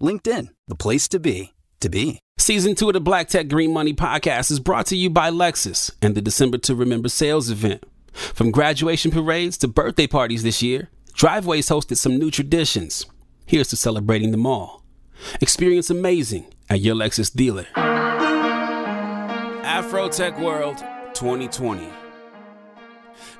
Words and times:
LinkedIn, 0.00 0.48
the 0.68 0.74
place 0.74 1.08
to 1.08 1.18
be, 1.20 1.52
to 1.80 1.88
be. 1.88 2.18
Season 2.38 2.74
two 2.74 2.88
of 2.88 2.94
the 2.94 3.00
Black 3.00 3.28
Tech 3.28 3.48
Green 3.48 3.72
Money 3.72 3.94
podcast 3.94 4.50
is 4.50 4.60
brought 4.60 4.86
to 4.86 4.96
you 4.96 5.08
by 5.08 5.30
Lexus 5.30 5.90
and 6.02 6.14
the 6.14 6.22
December 6.22 6.58
to 6.58 6.74
Remember 6.74 7.08
sales 7.08 7.48
event. 7.50 7.84
From 8.12 8.50
graduation 8.50 9.10
parades 9.10 9.56
to 9.58 9.68
birthday 9.68 10.06
parties 10.06 10.42
this 10.42 10.62
year, 10.62 10.90
Driveways 11.14 11.68
hosted 11.68 11.96
some 11.96 12.18
new 12.18 12.30
traditions. 12.30 13.06
Here's 13.46 13.68
to 13.68 13.76
celebrating 13.76 14.32
them 14.32 14.46
all. 14.46 14.82
Experience 15.40 15.88
amazing 15.90 16.46
at 16.68 16.80
your 16.80 16.96
Lexus 16.96 17.32
dealer. 17.32 17.66
Afro 19.64 20.08
Tech 20.08 20.36
World 20.40 20.78
2020. 21.14 21.88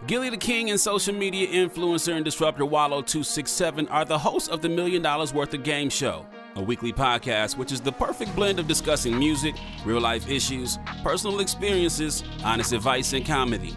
Gillie 0.07 0.31
Da 0.31 0.37
Kid 0.37 0.69
and 0.69 0.79
social 0.79 1.15
media 1.15 1.49
influencer 1.49 2.15
and 2.15 2.25
disruptor 2.25 2.65
Wallo267 2.65 3.89
are 3.91 4.05
the 4.05 4.19
hosts 4.19 4.49
of 4.49 4.63
the 4.63 4.69
Million 4.69 5.03
Dollars 5.03 5.35
Worth 5.35 5.55
of 5.55 5.65
Game 5.65 5.91
Show, 5.91 6.27
a 6.57 6.63
weekly 6.63 6.93
podcast 6.93 7.57
which 7.57 7.73
is 7.73 7.81
the 7.81 7.93
perfect 7.93 8.35
blend 8.35 8.59
of 8.59 8.69
discussing 8.69 9.19
music, 9.19 9.55
real 9.85 10.01
life 10.01 10.29
issues, 10.29 10.79
personal 11.03 11.41
experiences, 11.41 12.25
honest 12.45 12.73
advice, 12.73 13.13
and 13.13 13.27
comedy. 13.27 13.77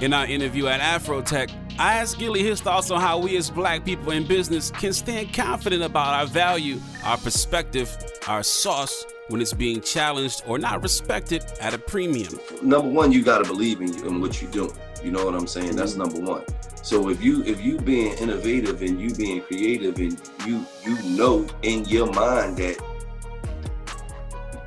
In 0.00 0.12
our 0.12 0.26
interview 0.26 0.66
at 0.66 0.80
Afrotech, 0.80 1.50
I 1.78 1.94
asked 1.94 2.18
Gillie 2.18 2.42
his 2.42 2.60
thoughts 2.60 2.90
on 2.90 3.00
how 3.00 3.18
we 3.18 3.36
as 3.36 3.50
black 3.50 3.84
people 3.84 4.12
in 4.12 4.26
business 4.26 4.70
can 4.70 4.92
stand 4.92 5.32
confident 5.32 5.82
about 5.82 6.14
our 6.14 6.26
value, 6.26 6.78
our 7.04 7.16
perspective, 7.16 7.96
our 8.26 8.42
sauce 8.42 9.06
when 9.28 9.40
it's 9.40 9.52
being 9.52 9.80
challenged 9.80 10.42
or 10.46 10.58
not 10.58 10.82
respected 10.82 11.44
at 11.60 11.72
a 11.72 11.78
premium. 11.78 12.38
Number 12.62 12.88
one, 12.88 13.12
you 13.12 13.22
gotta 13.22 13.44
believe 13.44 13.80
in, 13.80 13.94
you, 13.94 14.06
in 14.06 14.20
what 14.20 14.42
you're 14.42 14.50
doing. 14.50 14.76
You 15.02 15.10
know 15.10 15.24
what 15.24 15.34
I'm 15.34 15.46
saying? 15.46 15.76
That's 15.76 15.92
mm-hmm. 15.92 16.02
number 16.02 16.32
one. 16.32 16.44
So 16.82 17.08
if 17.10 17.22
you 17.22 17.44
if 17.44 17.60
you 17.60 17.78
being 17.78 18.16
innovative 18.18 18.82
and 18.82 19.00
you 19.00 19.14
being 19.14 19.40
creative 19.42 19.96
and 19.98 20.20
you 20.44 20.66
you 20.84 21.00
know 21.16 21.46
in 21.62 21.84
your 21.84 22.12
mind 22.12 22.56
that 22.58 22.76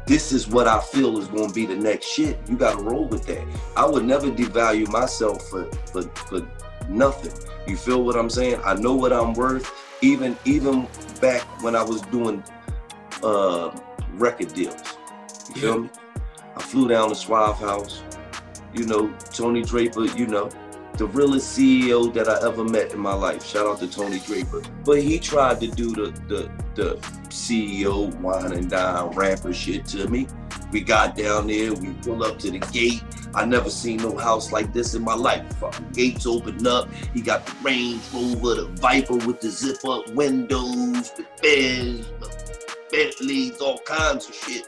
this 0.07 0.31
is 0.31 0.47
what 0.47 0.67
I 0.67 0.79
feel 0.79 1.17
is 1.17 1.27
going 1.27 1.49
to 1.49 1.53
be 1.53 1.65
the 1.65 1.75
next 1.75 2.05
shit. 2.05 2.37
You 2.47 2.55
got 2.55 2.77
to 2.77 2.83
roll 2.83 3.05
with 3.05 3.25
that. 3.25 3.45
I 3.75 3.85
would 3.85 4.05
never 4.05 4.27
devalue 4.27 4.87
myself 4.89 5.49
for, 5.49 5.65
for 5.91 6.03
for 6.29 6.47
nothing. 6.87 7.33
You 7.67 7.75
feel 7.75 8.03
what 8.03 8.15
I'm 8.15 8.29
saying? 8.29 8.61
I 8.63 8.75
know 8.75 8.95
what 8.95 9.11
I'm 9.11 9.33
worth. 9.33 9.71
Even 10.01 10.37
even 10.45 10.87
back 11.19 11.41
when 11.63 11.75
I 11.75 11.83
was 11.83 12.01
doing 12.03 12.43
uh, 13.23 13.77
record 14.13 14.53
deals. 14.53 14.97
You 15.49 15.61
feel 15.61 15.79
me? 15.79 15.89
I 16.55 16.61
flew 16.61 16.87
down 16.87 17.09
to 17.09 17.15
Suave 17.15 17.57
House. 17.57 18.03
You 18.73 18.85
know, 18.85 19.13
Tony 19.33 19.63
Draper. 19.63 20.05
You 20.05 20.27
know, 20.27 20.49
the 20.97 21.07
realest 21.07 21.57
CEO 21.57 22.13
that 22.13 22.29
I 22.29 22.47
ever 22.47 22.63
met 22.63 22.93
in 22.93 22.99
my 22.99 23.13
life. 23.13 23.45
Shout 23.45 23.67
out 23.67 23.79
to 23.79 23.87
Tony 23.87 24.19
Draper. 24.19 24.61
But 24.83 25.01
he 25.01 25.19
tried 25.19 25.59
to 25.61 25.67
do 25.67 25.91
the 25.91 26.11
the 26.27 26.51
the 26.75 26.95
CEO 27.29 28.13
wine 28.21 28.53
and 28.53 28.69
dine 28.69 29.09
rapper 29.11 29.53
shit 29.53 29.85
to 29.87 30.07
me. 30.07 30.27
We 30.71 30.81
got 30.81 31.15
down 31.15 31.47
there, 31.47 31.73
we 31.73 31.93
pull 32.01 32.23
up 32.23 32.39
to 32.39 32.51
the 32.51 32.59
gate. 32.59 33.03
I 33.33 33.45
never 33.45 33.69
seen 33.69 33.97
no 33.97 34.17
house 34.17 34.51
like 34.51 34.73
this 34.73 34.93
in 34.93 35.03
my 35.03 35.13
life. 35.13 35.45
Fucking 35.57 35.91
gates 35.91 36.25
open 36.25 36.65
up. 36.65 36.89
He 37.13 37.21
got 37.21 37.45
the 37.45 37.53
Range 37.61 38.01
Rover, 38.13 38.55
the 38.55 38.65
Viper 38.75 39.15
with 39.15 39.41
the 39.41 39.49
zip 39.49 39.83
up 39.85 40.07
windows, 40.09 41.11
the 41.11 41.25
Benz, 41.41 42.07
the 42.19 42.75
Bentleys, 42.91 43.59
all 43.59 43.79
kinds 43.79 44.29
of 44.29 44.35
shit. 44.35 44.67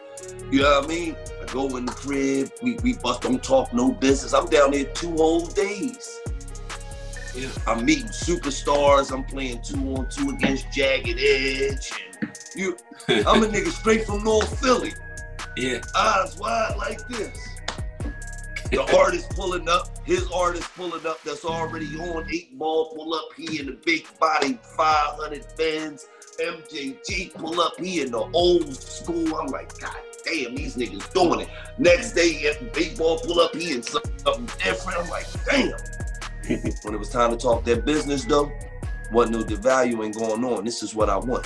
You 0.52 0.62
know 0.62 0.80
what 0.80 0.86
I 0.86 0.88
mean? 0.88 1.16
Go 1.52 1.78
in 1.78 1.86
the 1.86 1.92
crib, 1.94 2.52
we, 2.62 2.76
we 2.84 2.94
bust, 2.94 3.22
don't 3.22 3.42
talk 3.42 3.74
no 3.74 3.92
business. 3.92 4.34
I'm 4.34 4.48
down 4.48 4.72
there 4.72 4.84
two 4.86 5.16
whole 5.16 5.46
days. 5.48 6.20
Yeah. 7.34 7.50
I'm 7.66 7.86
meeting 7.86 8.08
superstars. 8.08 9.12
I'm 9.12 9.24
playing 9.24 9.62
two 9.62 9.96
on 9.96 10.10
two 10.10 10.32
against 10.32 10.72
Jagged 10.72 11.18
Edge. 11.20 11.92
And 12.22 12.32
you, 12.56 12.78
I'm 13.08 13.44
a 13.44 13.48
nigga 13.48 13.70
straight 13.70 14.06
from 14.06 14.24
North 14.24 14.60
Philly. 14.60 14.94
Yeah. 15.56 15.80
Eyes 15.96 16.38
wide 16.38 16.76
like 16.78 17.08
this. 17.08 17.38
The 18.72 18.82
artist 18.98 19.30
pulling 19.30 19.70
up, 19.70 20.06
his 20.06 20.28
artist 20.32 20.70
pulling 20.76 21.06
up 21.06 21.22
that's 21.24 21.46
already 21.46 21.88
on 21.98 22.28
eight 22.30 22.58
ball 22.58 22.94
pull 22.94 23.14
up. 23.14 23.30
He 23.38 23.60
in 23.60 23.68
the 23.68 23.78
big 23.86 24.06
body 24.20 24.60
500 24.76 25.46
Benz. 25.58 26.08
MJG 26.40 27.34
pull 27.36 27.62
up. 27.62 27.80
He 27.80 28.02
in 28.02 28.12
the 28.12 28.20
old 28.34 28.76
school. 28.76 29.36
I'm 29.36 29.48
like, 29.48 29.78
God 29.80 29.96
damn, 30.28 30.56
these 30.56 30.76
niggas 30.76 31.12
doing 31.14 31.42
it. 31.42 31.50
Next 31.78 32.14
day, 32.14 32.54
big 32.74 32.98
ball 32.98 33.20
pull 33.20 33.40
up. 33.40 33.56
He 33.56 33.74
in 33.74 33.84
something 33.84 34.46
different. 34.64 35.00
I'm 35.00 35.10
like, 35.10 35.26
damn. 35.46 35.72
when 36.84 36.94
it 36.94 36.98
was 36.98 37.10
time 37.10 37.32
to 37.32 37.38
talk 37.38 37.64
that 37.66 37.86
business 37.86 38.26
though, 38.26 38.52
wasn't 39.12 39.38
no 39.38 39.44
devaluing 39.44 40.14
going 40.18 40.44
on. 40.44 40.66
This 40.66 40.84
is 40.84 40.96
what 40.96 41.10
I 41.10 41.18
want. 41.18 41.46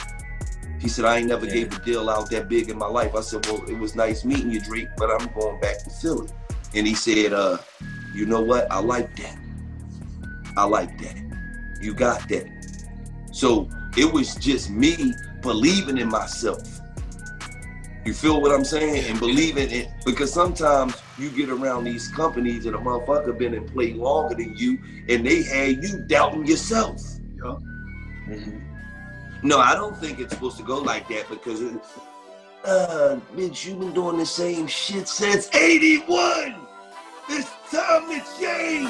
He 0.79 0.89
said, 0.89 1.05
I 1.05 1.17
ain't 1.17 1.27
never 1.27 1.45
yeah. 1.45 1.53
gave 1.53 1.77
a 1.77 1.79
deal 1.83 2.09
out 2.09 2.29
that 2.31 2.49
big 2.49 2.69
in 2.69 2.77
my 2.77 2.87
life. 2.87 3.13
I 3.15 3.21
said, 3.21 3.45
well, 3.45 3.63
it 3.69 3.77
was 3.77 3.95
nice 3.95 4.25
meeting 4.25 4.51
you, 4.51 4.61
Drake, 4.61 4.89
but 4.97 5.11
I'm 5.11 5.27
going 5.33 5.59
back 5.59 5.83
to 5.83 5.89
Philly. 5.89 6.27
And 6.73 6.87
he 6.87 6.95
said, 6.95 7.33
uh, 7.33 7.57
you 8.15 8.25
know 8.25 8.41
what? 8.41 8.71
I 8.71 8.79
like 8.79 9.15
that. 9.17 9.37
I 10.57 10.65
like 10.65 10.97
that. 10.99 11.79
You 11.81 11.93
got 11.93 12.27
that. 12.29 12.47
So 13.31 13.69
it 13.95 14.11
was 14.11 14.35
just 14.35 14.69
me 14.71 15.13
believing 15.41 15.97
in 15.97 16.09
myself. 16.09 16.80
You 18.03 18.13
feel 18.13 18.41
what 18.41 18.51
I'm 18.51 18.65
saying? 18.65 19.05
And 19.09 19.19
believe 19.19 19.57
in 19.57 19.69
it 19.69 19.89
because 20.05 20.33
sometimes 20.33 20.95
you 21.19 21.29
get 21.29 21.49
around 21.49 21.83
these 21.83 22.07
companies 22.07 22.65
and 22.65 22.75
a 22.75 22.79
motherfucker 22.79 23.37
been 23.37 23.53
in 23.53 23.67
play 23.67 23.93
longer 23.93 24.35
than 24.35 24.57
you 24.57 24.79
and 25.07 25.25
they 25.25 25.43
had 25.43 25.83
you 25.83 25.99
doubting 26.07 26.45
yourself. 26.45 26.99
Yeah. 27.35 27.57
Mm-hmm. 28.27 28.57
No, 29.43 29.59
I 29.59 29.75
don't 29.75 29.95
think 29.97 30.19
it's 30.19 30.33
supposed 30.33 30.57
to 30.57 30.63
go 30.63 30.79
like 30.79 31.07
that 31.09 31.29
because 31.29 31.61
it, 31.61 31.73
uh, 32.65 33.19
bitch, 33.35 33.65
you've 33.65 33.79
been 33.79 33.93
doing 33.93 34.17
the 34.17 34.25
same 34.25 34.65
shit 34.65 35.07
since 35.07 35.53
81. 35.53 36.55
It's 37.29 37.49
time 37.71 38.09
to 38.09 38.19
change. 38.39 38.89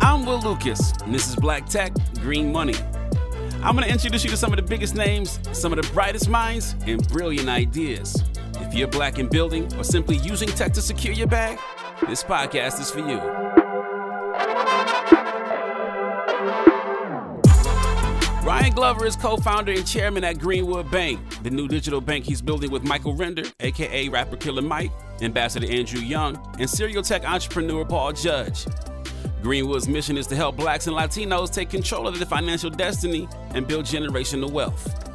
I'm 0.00 0.24
Will 0.24 0.40
Lucas, 0.40 0.92
and 1.04 1.14
this 1.14 1.28
is 1.28 1.36
Black 1.36 1.66
Tech 1.66 1.92
Green 2.20 2.52
Money. 2.52 2.74
I'm 3.66 3.74
going 3.74 3.84
to 3.84 3.92
introduce 3.92 4.22
you 4.22 4.30
to 4.30 4.36
some 4.36 4.52
of 4.52 4.58
the 4.58 4.62
biggest 4.62 4.94
names, 4.94 5.40
some 5.50 5.72
of 5.72 5.84
the 5.84 5.92
brightest 5.92 6.28
minds, 6.28 6.76
and 6.86 7.04
brilliant 7.08 7.48
ideas. 7.48 8.22
If 8.60 8.72
you're 8.72 8.86
black 8.86 9.18
in 9.18 9.26
building 9.26 9.64
or 9.74 9.82
simply 9.82 10.18
using 10.18 10.48
tech 10.50 10.72
to 10.74 10.80
secure 10.80 11.12
your 11.12 11.26
bag, 11.26 11.58
this 12.06 12.22
podcast 12.22 12.78
is 12.80 12.92
for 12.92 13.00
you. 13.00 13.18
Ryan 18.46 18.72
Glover 18.72 19.04
is 19.04 19.16
co 19.16 19.36
founder 19.36 19.72
and 19.72 19.84
chairman 19.84 20.22
at 20.22 20.38
Greenwood 20.38 20.88
Bank, 20.92 21.18
the 21.42 21.50
new 21.50 21.66
digital 21.66 22.00
bank 22.00 22.24
he's 22.24 22.40
building 22.40 22.70
with 22.70 22.84
Michael 22.84 23.16
Render, 23.16 23.42
aka 23.58 24.08
Rapper 24.08 24.36
Killer 24.36 24.62
Mike, 24.62 24.92
Ambassador 25.22 25.68
Andrew 25.68 26.02
Young, 26.02 26.38
and 26.60 26.70
serial 26.70 27.02
tech 27.02 27.28
entrepreneur 27.28 27.84
Paul 27.84 28.12
Judge. 28.12 28.64
Greenwood's 29.46 29.86
mission 29.86 30.18
is 30.18 30.26
to 30.26 30.34
help 30.34 30.56
blacks 30.56 30.88
and 30.88 30.96
Latinos 30.96 31.54
take 31.54 31.70
control 31.70 32.08
of 32.08 32.18
their 32.18 32.26
financial 32.26 32.68
destiny 32.68 33.28
and 33.50 33.64
build 33.64 33.84
generational 33.84 34.50
wealth. 34.50 35.08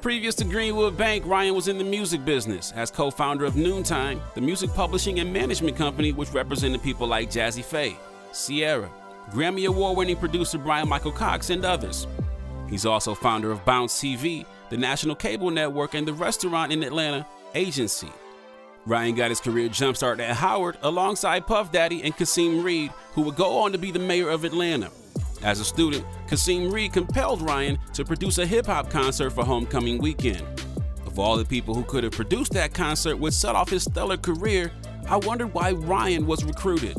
Previous 0.00 0.36
to 0.36 0.44
Greenwood 0.44 0.96
Bank, 0.96 1.26
Ryan 1.26 1.56
was 1.56 1.66
in 1.66 1.78
the 1.78 1.84
music 1.84 2.24
business 2.24 2.70
as 2.76 2.92
co 2.92 3.10
founder 3.10 3.44
of 3.44 3.56
Noontime, 3.56 4.20
the 4.36 4.40
music 4.40 4.72
publishing 4.72 5.18
and 5.18 5.32
management 5.32 5.76
company 5.76 6.12
which 6.12 6.30
represented 6.30 6.80
people 6.80 7.08
like 7.08 7.28
Jazzy 7.28 7.64
Pha, 7.64 7.96
Ciara, 8.32 8.88
Grammy 9.32 9.66
Award 9.66 9.96
winning 9.96 10.16
producer 10.16 10.58
Bryan-Michael 10.58 11.10
Cox, 11.10 11.50
and 11.50 11.64
others. 11.64 12.06
He's 12.70 12.86
also 12.86 13.16
founder 13.16 13.50
of 13.50 13.64
Bounce 13.64 14.00
TV, 14.00 14.46
the 14.70 14.76
national 14.76 15.16
cable 15.16 15.50
network, 15.50 15.94
and 15.94 16.06
the 16.06 16.12
restaurant 16.12 16.72
in 16.72 16.84
Atlanta, 16.84 17.26
Agency. 17.56 18.12
Ryan 18.84 19.14
got 19.14 19.30
his 19.30 19.40
career 19.40 19.68
jumpstart 19.68 20.18
at 20.18 20.36
Howard 20.36 20.76
alongside 20.82 21.46
Puff 21.46 21.70
Daddy 21.70 22.02
and 22.02 22.16
Kasim 22.16 22.64
Reed, 22.64 22.90
who 23.14 23.22
would 23.22 23.36
go 23.36 23.58
on 23.58 23.70
to 23.72 23.78
be 23.78 23.92
the 23.92 23.98
mayor 24.00 24.28
of 24.28 24.44
Atlanta. 24.44 24.90
As 25.42 25.60
a 25.60 25.64
student, 25.64 26.04
Kasim 26.26 26.70
Reed 26.70 26.92
compelled 26.92 27.42
Ryan 27.42 27.78
to 27.94 28.04
produce 28.04 28.38
a 28.38 28.46
hip 28.46 28.66
hop 28.66 28.90
concert 28.90 29.30
for 29.30 29.44
homecoming 29.44 29.98
weekend. 29.98 30.44
Of 31.06 31.18
all 31.18 31.36
the 31.36 31.44
people 31.44 31.74
who 31.74 31.84
could 31.84 32.02
have 32.02 32.12
produced 32.12 32.52
that 32.54 32.74
concert 32.74 33.16
would 33.16 33.34
set 33.34 33.54
off 33.54 33.70
his 33.70 33.84
stellar 33.84 34.16
career, 34.16 34.72
I 35.08 35.16
wondered 35.16 35.54
why 35.54 35.72
Ryan 35.72 36.26
was 36.26 36.42
recruited. 36.44 36.96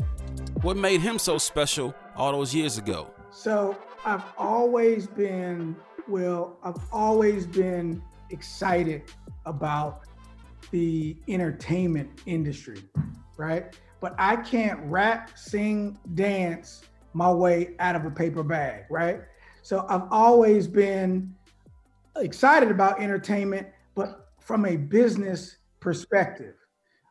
What 0.62 0.78
made 0.78 1.02
him 1.02 1.18
so 1.18 1.36
special 1.36 1.94
all 2.16 2.32
those 2.32 2.54
years 2.54 2.78
ago? 2.78 3.10
So 3.30 3.76
I've 4.06 4.24
always 4.38 5.06
been, 5.06 5.76
well, 6.08 6.56
I've 6.62 6.80
always 6.92 7.46
been 7.46 8.02
excited 8.30 9.02
about 9.44 10.02
the 10.70 11.16
entertainment 11.28 12.22
industry, 12.26 12.82
right? 13.36 13.76
But 14.00 14.14
I 14.18 14.36
can't 14.36 14.80
rap, 14.84 15.30
sing, 15.36 15.98
dance 16.14 16.82
my 17.14 17.30
way 17.30 17.74
out 17.78 17.96
of 17.96 18.04
a 18.04 18.10
paper 18.10 18.42
bag, 18.42 18.84
right? 18.90 19.20
So 19.62 19.86
I've 19.88 20.08
always 20.10 20.66
been 20.66 21.34
excited 22.16 22.70
about 22.70 23.00
entertainment, 23.00 23.68
but 23.94 24.28
from 24.40 24.66
a 24.66 24.76
business 24.76 25.56
perspective. 25.80 26.54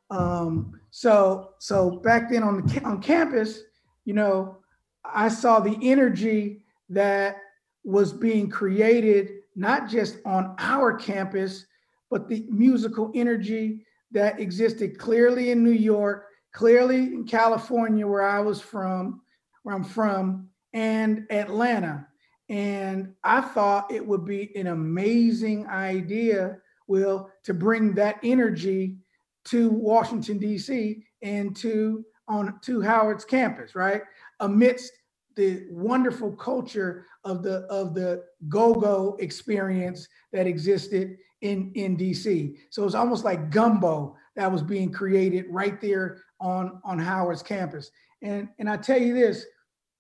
Um, 0.10 0.80
so 0.92 1.54
so 1.60 1.90
back 1.90 2.30
then 2.30 2.44
on 2.44 2.66
the 2.66 2.84
on 2.84 3.02
campus, 3.02 3.62
you 4.06 4.14
know, 4.14 4.58
I 5.04 5.30
saw 5.30 5.60
the 5.60 5.78
energy 5.82 6.64
that 6.90 7.38
was 7.84 8.14
being 8.14 8.50
created 8.50 9.32
not 9.56 9.90
just 9.90 10.18
on 10.26 10.56
our 10.60 10.94
campus, 10.94 11.66
but 12.14 12.30
the 12.30 12.46
musical 12.48 13.12
energy 13.16 13.84
that 14.12 14.40
existed 14.40 15.00
clearly 15.00 15.50
in 15.50 15.64
New 15.64 15.72
York, 15.72 16.28
clearly 16.52 16.98
in 16.98 17.26
California, 17.26 18.06
where 18.06 18.22
I 18.22 18.40
was 18.40 18.62
from, 18.62 19.22
where 19.64 19.74
I'm 19.74 19.84
from, 19.84 20.48
and 20.74 21.26
Atlanta. 21.32 22.08
And 22.50 23.16
I 23.24 23.42
thought 23.42 23.92
it 23.92 24.06
would 24.06 24.26
be 24.26 24.56
an 24.56 24.68
amazing 24.68 25.66
idea, 25.66 26.60
Will, 26.86 27.32
to 27.46 27.54
bring 27.56 27.96
that 27.96 28.20
energy 28.22 28.98
to 29.46 29.72
Washington, 29.72 30.38
D.C. 30.38 31.04
and 31.24 31.56
to 31.56 32.06
on 32.28 32.60
to 32.62 32.80
Howard's 32.80 33.26
campus, 33.26 33.74
right? 33.74 34.04
Amidst 34.40 34.92
the 35.36 35.66
wonderful 35.72 36.34
culture 36.34 37.08
of 37.24 37.42
the 37.42 37.62
of 37.72 37.96
the 37.96 38.24
go-go 38.50 39.18
experience 39.20 40.08
that 40.32 40.46
existed 40.46 41.18
in 41.44 41.72
in 41.76 41.96
DC. 41.96 42.56
So 42.72 42.86
it's 42.86 42.96
almost 42.96 43.24
like 43.24 43.52
gumbo 43.52 44.16
that 44.36 44.52
was 44.52 44.64
being 44.64 44.92
created 44.92 45.46
right 45.50 45.80
there 45.80 46.24
on 46.40 46.82
on 46.84 46.98
Howard's 46.98 47.44
campus. 47.44 47.92
And 48.24 48.50
and 48.58 48.70
I 48.70 48.78
tell 48.78 49.00
you 49.00 49.14
this, 49.14 49.46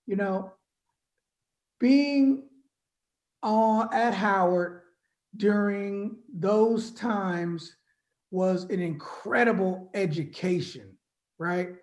you 0.07 0.15
know, 0.15 0.53
being 1.79 2.43
on 3.43 3.93
at 3.93 4.13
Howard 4.13 4.81
during 5.35 6.17
those 6.33 6.91
times 6.91 7.75
was 8.31 8.63
an 8.65 8.81
incredible 8.81 9.91
education, 9.93 10.97
right? 11.37 11.75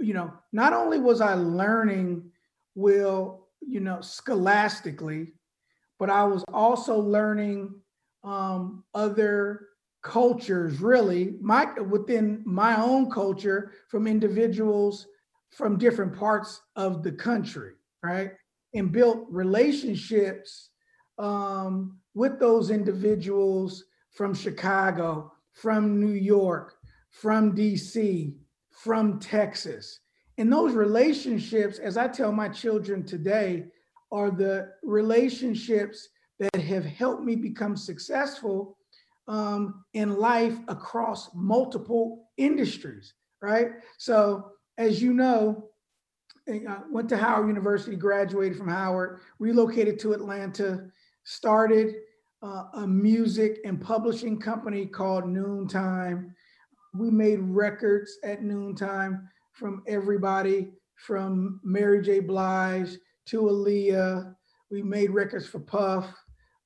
You 0.00 0.14
know, 0.14 0.32
not 0.52 0.72
only 0.72 0.98
was 0.98 1.20
I 1.20 1.34
learning 1.34 2.30
will, 2.74 3.46
you 3.60 3.80
know, 3.80 4.00
scholastically, 4.00 5.34
but 5.98 6.08
I 6.08 6.24
was 6.24 6.44
also 6.52 6.98
learning 6.98 7.74
um, 8.24 8.84
other 8.94 9.68
cultures, 10.02 10.80
really, 10.80 11.34
my 11.40 11.72
within 11.80 12.42
my 12.44 12.80
own 12.80 13.10
culture 13.10 13.72
from 13.88 14.06
individuals 14.06 15.06
from 15.50 15.78
different 15.78 16.16
parts 16.16 16.60
of 16.76 17.02
the 17.02 17.12
country, 17.12 17.72
right? 18.02 18.32
And 18.74 18.90
built 18.90 19.26
relationships 19.28 20.70
um, 21.18 21.98
with 22.14 22.40
those 22.40 22.70
individuals 22.70 23.84
from 24.12 24.34
Chicago, 24.34 25.32
from 25.52 26.00
New 26.00 26.14
York, 26.14 26.74
from 27.10 27.54
DC, 27.54 28.34
from 28.70 29.20
Texas, 29.20 30.00
and 30.38 30.52
those 30.52 30.72
relationships, 30.72 31.78
as 31.78 31.96
I 31.96 32.08
tell 32.08 32.32
my 32.32 32.48
children 32.48 33.04
today, 33.04 33.66
are 34.10 34.30
the 34.30 34.70
relationships 34.82 36.08
that 36.42 36.60
have 36.60 36.84
helped 36.84 37.22
me 37.22 37.36
become 37.36 37.76
successful 37.76 38.76
um, 39.28 39.84
in 39.94 40.16
life 40.16 40.58
across 40.66 41.30
multiple 41.34 42.30
industries, 42.36 43.14
right? 43.40 43.68
So, 43.96 44.50
as 44.76 45.00
you 45.00 45.12
know, 45.12 45.68
I 46.48 46.78
went 46.90 47.08
to 47.10 47.16
Howard 47.16 47.46
University, 47.46 47.94
graduated 47.94 48.58
from 48.58 48.66
Howard, 48.66 49.20
relocated 49.38 50.00
to 50.00 50.14
Atlanta, 50.14 50.88
started 51.22 51.94
uh, 52.42 52.64
a 52.74 52.86
music 52.88 53.60
and 53.64 53.80
publishing 53.80 54.40
company 54.40 54.86
called 54.86 55.28
Noontime. 55.28 56.34
We 56.92 57.08
made 57.12 57.38
records 57.38 58.18
at 58.24 58.42
Noontime 58.42 59.28
from 59.52 59.84
everybody 59.86 60.72
from 60.96 61.60
Mary 61.62 62.02
J. 62.02 62.18
Blige 62.18 62.96
to 63.26 63.42
Aaliyah. 63.42 64.34
We 64.72 64.82
made 64.82 65.10
records 65.10 65.46
for 65.46 65.60
Puff. 65.60 66.12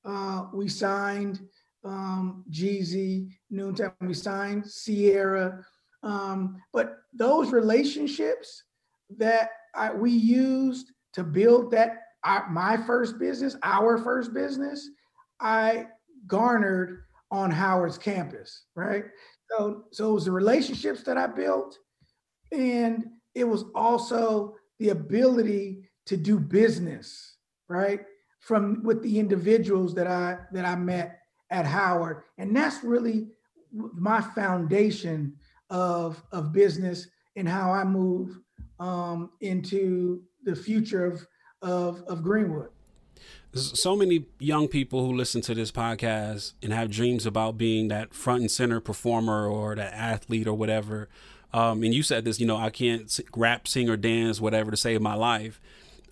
Uh, 0.07 0.45
we 0.53 0.69
signed 0.69 1.41
um, 1.83 2.43
Jeezy, 2.49 3.29
Noontime. 3.49 3.91
We 4.01 4.13
signed 4.13 4.65
Ciara. 4.71 5.65
Um, 6.03 6.61
but 6.71 6.99
those 7.13 7.51
relationships 7.51 8.63
that 9.17 9.49
I, 9.75 9.91
we 9.93 10.11
used 10.11 10.91
to 11.13 11.23
build 11.23 11.71
that 11.71 12.03
our, 12.23 12.49
my 12.49 12.77
first 12.77 13.19
business, 13.19 13.55
our 13.63 13.97
first 13.97 14.33
business, 14.33 14.89
I 15.39 15.87
garnered 16.25 17.03
on 17.29 17.51
Howard's 17.51 17.97
campus, 17.97 18.65
right? 18.75 19.05
So, 19.51 19.83
so 19.91 20.09
it 20.09 20.13
was 20.13 20.25
the 20.25 20.31
relationships 20.31 21.03
that 21.03 21.17
I 21.17 21.27
built 21.27 21.77
and 22.51 23.05
it 23.35 23.43
was 23.43 23.65
also 23.75 24.55
the 24.79 24.89
ability 24.89 25.89
to 26.05 26.17
do 26.17 26.39
business, 26.39 27.35
right? 27.67 28.01
From 28.47 28.81
with 28.83 29.03
the 29.03 29.19
individuals 29.19 29.93
that 29.95 30.07
I 30.07 30.37
that 30.53 30.65
I 30.65 30.75
met 30.75 31.19
at 31.49 31.65
Howard. 31.65 32.23
And 32.37 32.55
that's 32.55 32.83
really 32.83 33.27
my 33.71 34.21
foundation 34.21 35.33
of, 35.69 36.21
of 36.31 36.53
business 36.53 37.07
and 37.35 37.47
how 37.47 37.71
I 37.71 37.83
move 37.83 38.39
um, 38.79 39.31
into 39.41 40.23
the 40.43 40.55
future 40.55 41.05
of, 41.05 41.27
of, 41.61 42.03
of 42.07 42.23
Greenwood. 42.23 42.69
So 43.53 43.95
many 43.95 44.25
young 44.39 44.67
people 44.67 45.05
who 45.05 45.13
listen 45.13 45.41
to 45.41 45.55
this 45.55 45.71
podcast 45.71 46.53
and 46.61 46.71
have 46.71 46.91
dreams 46.91 47.25
about 47.25 47.57
being 47.57 47.87
that 47.87 48.13
front 48.13 48.41
and 48.41 48.51
center 48.51 48.79
performer 48.79 49.47
or 49.47 49.75
that 49.75 49.93
athlete 49.93 50.47
or 50.47 50.53
whatever 50.53 51.09
um, 51.53 51.83
and 51.83 51.93
you 51.93 52.03
said 52.03 52.25
this, 52.25 52.39
you 52.39 52.45
know, 52.45 52.57
I 52.57 52.69
can't 52.69 53.19
rap, 53.35 53.67
sing, 53.67 53.89
or 53.89 53.97
dance, 53.97 54.41
whatever, 54.41 54.71
to 54.71 54.77
save 54.77 55.01
my 55.01 55.15
life. 55.15 55.61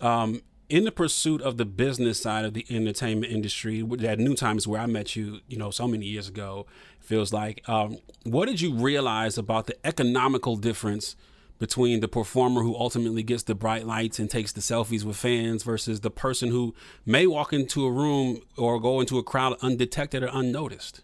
Um, 0.00 0.42
in 0.68 0.84
the 0.84 0.92
pursuit 0.92 1.40
of 1.42 1.56
the 1.56 1.64
business 1.64 2.20
side 2.20 2.44
of 2.44 2.54
the 2.54 2.66
entertainment 2.68 3.32
industry, 3.32 3.82
that 3.82 4.18
Noontime 4.18 4.58
where 4.66 4.80
I 4.80 4.86
met 4.86 5.14
you, 5.14 5.40
you 5.48 5.56
know, 5.56 5.70
so 5.70 5.86
many 5.86 6.06
years 6.06 6.28
ago, 6.28 6.66
feels 7.00 7.32
like. 7.32 7.66
Um, 7.68 7.98
what 8.24 8.46
did 8.46 8.60
you 8.60 8.74
realize 8.74 9.38
about 9.38 9.66
the 9.66 9.76
economical 9.86 10.56
difference 10.56 11.14
between 11.58 12.00
the 12.00 12.08
performer 12.08 12.62
who 12.62 12.76
ultimately 12.76 13.22
gets 13.22 13.44
the 13.44 13.54
bright 13.54 13.86
lights 13.86 14.18
and 14.18 14.28
takes 14.28 14.52
the 14.52 14.60
selfies 14.60 15.04
with 15.04 15.16
fans 15.16 15.62
versus 15.62 16.00
the 16.00 16.10
person 16.10 16.50
who 16.50 16.74
may 17.04 17.26
walk 17.26 17.52
into 17.52 17.86
a 17.86 17.90
room 17.90 18.40
or 18.56 18.78
go 18.80 19.00
into 19.00 19.18
a 19.18 19.22
crowd 19.22 19.56
undetected 19.62 20.22
or 20.22 20.30
unnoticed? 20.32 21.02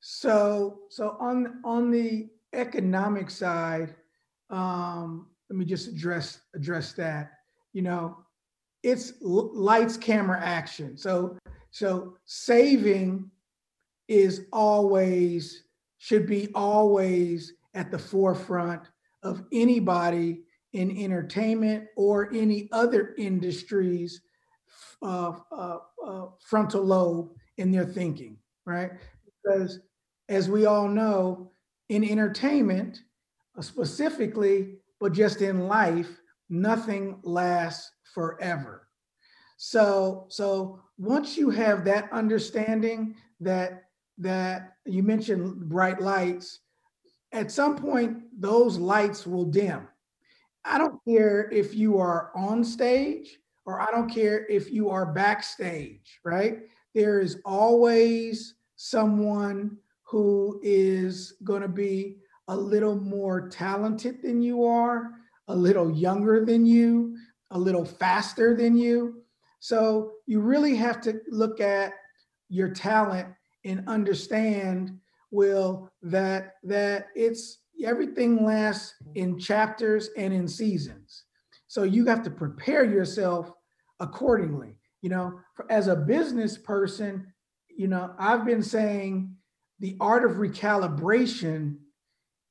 So, 0.00 0.80
so 0.90 1.16
on 1.20 1.60
on 1.64 1.90
the 1.90 2.28
economic 2.52 3.30
side, 3.30 3.94
um, 4.50 5.28
let 5.50 5.58
me 5.58 5.64
just 5.64 5.88
address 5.88 6.40
address 6.54 6.92
that. 6.94 7.32
You 7.74 7.82
know, 7.82 8.16
it's 8.82 9.12
lights, 9.20 9.98
camera, 9.98 10.40
action. 10.42 10.96
So, 10.96 11.36
so 11.70 12.16
saving 12.24 13.30
is 14.08 14.46
always 14.52 15.64
should 15.98 16.26
be 16.26 16.48
always 16.54 17.54
at 17.72 17.90
the 17.90 17.98
forefront 17.98 18.82
of 19.22 19.42
anybody 19.52 20.42
in 20.74 20.96
entertainment 20.98 21.86
or 21.96 22.30
any 22.34 22.68
other 22.72 23.14
industries 23.16 24.20
uh, 25.02 25.32
uh, 25.50 25.78
uh, 26.06 26.26
frontal 26.40 26.84
lobe 26.84 27.30
in 27.56 27.70
their 27.70 27.86
thinking, 27.86 28.36
right? 28.66 28.90
Because 29.24 29.80
as 30.28 30.48
we 30.48 30.66
all 30.66 30.88
know, 30.88 31.52
in 31.88 32.04
entertainment 32.04 33.00
uh, 33.56 33.62
specifically, 33.62 34.76
but 35.00 35.12
just 35.12 35.42
in 35.42 35.68
life, 35.68 36.20
nothing 36.48 37.18
lasts 37.22 37.90
forever. 38.14 38.88
So, 39.56 40.26
so 40.28 40.80
once 40.98 41.36
you 41.36 41.50
have 41.50 41.84
that 41.84 42.12
understanding 42.12 43.14
that 43.40 43.84
that 44.18 44.74
you 44.86 45.02
mentioned 45.02 45.68
bright 45.68 46.00
lights, 46.00 46.60
at 47.32 47.50
some 47.50 47.76
point 47.76 48.22
those 48.40 48.78
lights 48.78 49.26
will 49.26 49.44
dim. 49.44 49.88
I 50.64 50.78
don't 50.78 51.00
care 51.06 51.50
if 51.50 51.74
you 51.74 51.98
are 51.98 52.30
on 52.34 52.64
stage 52.64 53.38
or 53.66 53.80
I 53.80 53.90
don't 53.90 54.08
care 54.08 54.46
if 54.46 54.70
you 54.70 54.90
are 54.90 55.12
backstage, 55.12 56.20
right? 56.24 56.60
There 56.94 57.20
is 57.20 57.40
always 57.44 58.54
someone 58.76 59.78
who 60.02 60.60
is 60.62 61.34
going 61.42 61.62
to 61.62 61.68
be 61.68 62.18
a 62.48 62.56
little 62.56 62.96
more 62.96 63.48
talented 63.48 64.22
than 64.22 64.42
you 64.42 64.64
are, 64.64 65.10
a 65.48 65.54
little 65.54 65.90
younger 65.90 66.44
than 66.44 66.64
you, 66.66 67.16
a 67.50 67.58
little 67.58 67.84
faster 67.84 68.56
than 68.56 68.76
you. 68.76 69.22
So 69.60 70.12
you 70.26 70.40
really 70.40 70.76
have 70.76 71.00
to 71.02 71.20
look 71.28 71.60
at 71.60 71.94
your 72.48 72.70
talent 72.70 73.28
and 73.64 73.88
understand 73.88 74.98
will 75.30 75.90
that 76.02 76.54
that 76.62 77.08
it's 77.14 77.58
everything 77.84 78.44
lasts 78.44 78.94
in 79.14 79.38
chapters 79.38 80.10
and 80.16 80.32
in 80.32 80.46
seasons. 80.46 81.24
So 81.66 81.82
you 81.82 82.06
have 82.06 82.22
to 82.22 82.30
prepare 82.30 82.84
yourself 82.84 83.52
accordingly. 84.00 84.76
You 85.02 85.10
know, 85.10 85.40
as 85.70 85.88
a 85.88 85.96
business 85.96 86.56
person, 86.56 87.26
you 87.76 87.88
know, 87.88 88.14
I've 88.18 88.44
been 88.44 88.62
saying 88.62 89.34
the 89.80 89.96
art 90.00 90.24
of 90.24 90.36
recalibration 90.36 91.76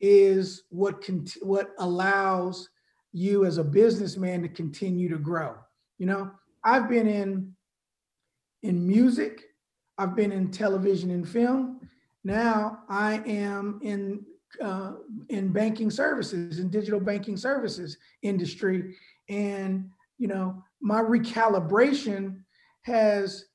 is 0.01 0.63
what 0.69 1.01
can 1.01 1.25
what 1.41 1.69
allows 1.79 2.69
you 3.13 3.45
as 3.45 3.59
a 3.59 3.63
businessman 3.63 4.41
to 4.41 4.49
continue 4.49 5.07
to 5.07 5.17
grow. 5.17 5.55
You 5.99 6.07
know, 6.07 6.31
I've 6.65 6.89
been 6.89 7.07
in 7.07 7.53
in 8.63 8.87
music, 8.87 9.41
I've 9.97 10.15
been 10.15 10.31
in 10.31 10.49
television 10.49 11.11
and 11.11 11.27
film. 11.27 11.79
Now 12.23 12.79
I 12.89 13.21
am 13.25 13.79
in 13.83 14.25
uh, 14.61 14.93
in 15.29 15.51
banking 15.51 15.89
services 15.89 16.59
in 16.59 16.69
digital 16.69 16.99
banking 16.99 17.37
services 17.37 17.97
industry, 18.21 18.95
and 19.29 19.89
you 20.17 20.27
know 20.27 20.63
my 20.81 21.01
recalibration 21.01 22.39
has 22.81 23.45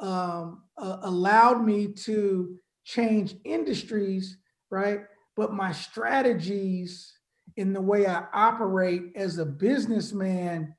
um, 0.00 0.62
uh, 0.78 0.98
allowed 1.02 1.64
me 1.64 1.88
to 1.88 2.56
change 2.84 3.34
industries, 3.44 4.38
right? 4.70 5.00
But 5.36 5.52
my 5.52 5.72
strategies 5.72 7.12
in 7.56 7.72
the 7.72 7.80
way 7.80 8.06
I 8.06 8.24
operate 8.32 9.12
as 9.14 9.38
a 9.38 9.44
businessman 9.44 10.74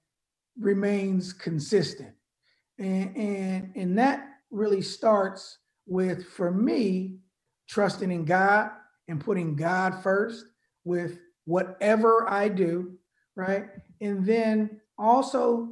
remains 0.59 1.33
consistent. 1.33 2.13
And, 2.79 3.15
and, 3.15 3.71
and 3.75 3.97
that 3.97 4.27
really 4.51 4.81
starts 4.81 5.57
with, 5.85 6.25
for 6.25 6.51
me, 6.51 7.17
trusting 7.69 8.11
in 8.11 8.25
God 8.25 8.71
and 9.07 9.23
putting 9.23 9.55
God 9.55 10.01
first 10.03 10.45
with 10.83 11.19
whatever 11.45 12.29
I 12.29 12.49
do, 12.49 12.93
right? 13.35 13.65
And 14.01 14.25
then 14.25 14.81
also 14.97 15.69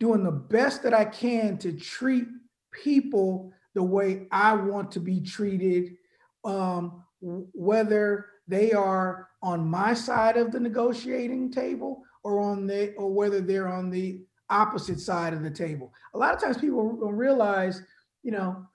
doing 0.00 0.24
the 0.24 0.30
best 0.30 0.82
that 0.82 0.94
I 0.94 1.04
can 1.04 1.58
to 1.58 1.72
treat 1.72 2.26
people 2.72 3.52
the 3.74 3.82
way 3.82 4.26
I 4.30 4.54
want 4.54 4.92
to 4.92 5.00
be 5.00 5.20
treated, 5.20 5.96
um, 6.44 7.04
whether 7.20 8.26
they 8.46 8.72
are 8.72 9.28
on 9.42 9.66
my 9.66 9.94
side 9.94 10.36
of 10.36 10.52
the 10.52 10.60
negotiating 10.60 11.50
table 11.50 12.02
or 12.22 12.40
on 12.40 12.66
the 12.66 12.94
or 12.94 13.10
whether 13.10 13.40
they're 13.40 13.68
on 13.68 13.90
the 13.90 14.20
opposite 14.50 15.00
side 15.00 15.32
of 15.32 15.42
the 15.42 15.50
table. 15.50 15.92
A 16.14 16.18
lot 16.18 16.34
of 16.34 16.40
times 16.40 16.58
people 16.58 16.96
don't 16.96 17.08
uh, 17.08 17.12
realize, 17.12 17.82
you 18.22 18.32
know, 18.32 18.66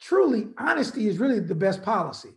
truly 0.00 0.48
honesty 0.58 1.08
is 1.08 1.18
really 1.18 1.40
the 1.40 1.54
best 1.54 1.82
policy. 1.82 2.30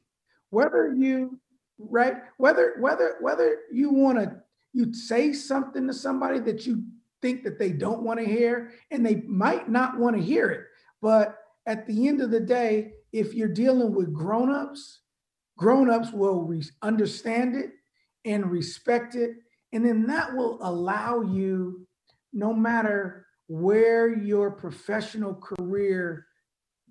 Whether 0.50 0.94
you 0.94 1.40
right, 1.78 2.16
whether 2.38 2.76
whether 2.80 3.18
whether 3.22 3.60
you 3.72 3.92
want 3.92 4.18
to 4.20 4.36
you 4.74 4.94
say 4.94 5.34
something 5.34 5.88
to 5.88 5.94
somebody 5.94 6.40
that 6.40 6.66
you 6.66 6.84
think 7.22 7.44
that 7.44 7.58
they 7.58 7.72
don't 7.72 8.04
want 8.04 8.20
to 8.20 8.26
hear 8.26 8.72
and 8.92 9.06
they 9.06 9.16
might 9.28 9.70
not 9.70 9.98
want 9.98 10.16
to 10.16 10.22
hear 10.22 10.50
it, 10.50 10.62
but 11.02 11.38
at 11.66 11.88
the 11.88 12.08
end 12.08 12.22
of 12.22 12.32
the 12.32 12.40
day, 12.40 12.94
if 13.12 13.34
you're 13.34 13.48
dealing 13.48 13.94
with 13.94 14.14
grown-ups, 14.14 15.02
grown-ups 15.58 16.12
will 16.14 16.44
re- 16.44 16.64
understand 16.82 17.56
it 17.56 17.72
and 18.26 18.50
respect 18.50 19.16
it. 19.16 19.32
And 19.74 19.86
then 19.86 20.08
that 20.08 20.34
will 20.34 20.60
allow 20.62 21.22
you, 21.22 21.86
no 22.32 22.54
matter 22.54 23.26
where 23.48 24.14
your 24.14 24.52
professional 24.52 25.34
career 25.36 26.26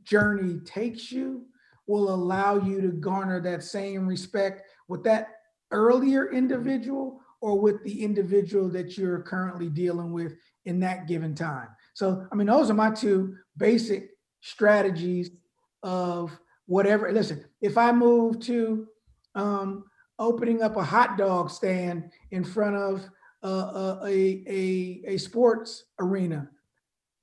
journey 0.02 0.60
takes 0.64 1.10
you, 1.10 1.46
will 1.86 2.12
allow 2.12 2.58
you 2.58 2.80
to 2.80 2.88
garner 2.88 3.40
that 3.40 3.62
same 3.62 4.06
respect 4.06 4.62
with 4.88 5.04
that 5.04 5.28
earlier 5.70 6.32
individual 6.32 7.20
or 7.40 7.58
with 7.60 7.82
the 7.84 8.02
individual 8.02 8.68
that 8.68 8.98
you're 8.98 9.22
currently 9.22 9.68
dealing 9.68 10.12
with 10.12 10.34
in 10.64 10.80
that 10.80 11.06
given 11.06 11.34
time. 11.34 11.68
So, 11.94 12.26
I 12.32 12.34
mean, 12.34 12.46
those 12.46 12.70
are 12.70 12.74
my 12.74 12.90
two 12.90 13.36
basic 13.56 14.10
strategies 14.40 15.30
of 15.82 16.36
whatever. 16.66 17.10
Listen, 17.12 17.44
if 17.60 17.78
I 17.78 17.92
move 17.92 18.40
to 18.40 18.86
um, 19.34 19.84
opening 20.18 20.62
up 20.62 20.76
a 20.76 20.82
hot 20.82 21.18
dog 21.18 21.50
stand 21.50 22.10
in 22.30 22.44
front 22.44 22.76
of 22.76 23.08
uh, 23.42 23.98
a, 24.04 24.44
a, 24.48 25.02
a 25.06 25.18
sports 25.18 25.84
arena, 26.00 26.48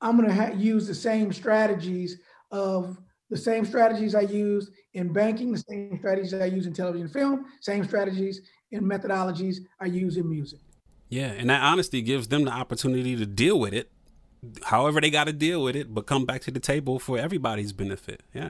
I'm 0.01 0.17
going 0.17 0.29
to 0.29 0.35
ha- 0.35 0.53
use 0.55 0.87
the 0.87 0.95
same 0.95 1.31
strategies 1.31 2.19
of 2.51 2.97
the 3.29 3.37
same 3.37 3.65
strategies 3.65 4.13
I 4.13 4.21
use 4.21 4.69
in 4.93 5.11
banking, 5.11 5.53
the 5.53 5.63
same 5.67 5.97
strategies 5.97 6.33
I 6.33 6.45
use 6.45 6.67
in 6.67 6.73
television 6.73 7.07
film, 7.07 7.45
same 7.61 7.83
strategies 7.83 8.41
and 8.71 8.83
methodologies 8.83 9.57
I 9.79 9.85
use 9.85 10.17
in 10.17 10.29
music. 10.29 10.59
Yeah, 11.09 11.27
and 11.27 11.49
that 11.49 11.61
honesty 11.61 12.01
gives 12.01 12.27
them 12.27 12.45
the 12.45 12.51
opportunity 12.51 13.15
to 13.15 13.25
deal 13.25 13.59
with 13.59 13.73
it 13.73 13.91
however 14.63 15.01
they 15.01 15.09
got 15.09 15.25
to 15.25 15.33
deal 15.33 15.63
with 15.63 15.75
it, 15.75 15.93
but 15.93 16.05
come 16.05 16.25
back 16.25 16.41
to 16.41 16.51
the 16.51 16.59
table 16.59 16.99
for 16.99 17.17
everybody's 17.17 17.73
benefit. 17.73 18.23
Yeah. 18.33 18.49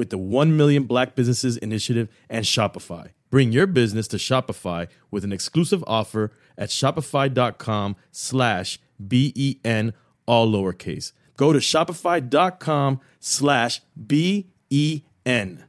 with 0.00 0.08
the 0.08 0.16
1 0.16 0.56
Million 0.56 0.84
Black 0.84 1.14
Businesses 1.14 1.58
Initiative 1.58 2.08
and 2.30 2.46
Shopify. 2.46 3.10
Bring 3.28 3.52
your 3.52 3.66
business 3.66 4.08
to 4.08 4.16
Shopify 4.16 4.88
with 5.10 5.24
an 5.24 5.32
exclusive 5.32 5.84
offer 5.86 6.32
at 6.56 6.70
shopify.com 6.70 7.96
slash 8.10 8.80
B-E-N, 9.06 9.92
all 10.24 10.50
lowercase. 10.50 11.12
Go 11.36 11.52
to 11.52 11.58
shopify.com 11.58 13.00
slash 13.20 13.82
B-E-N. 14.06 15.64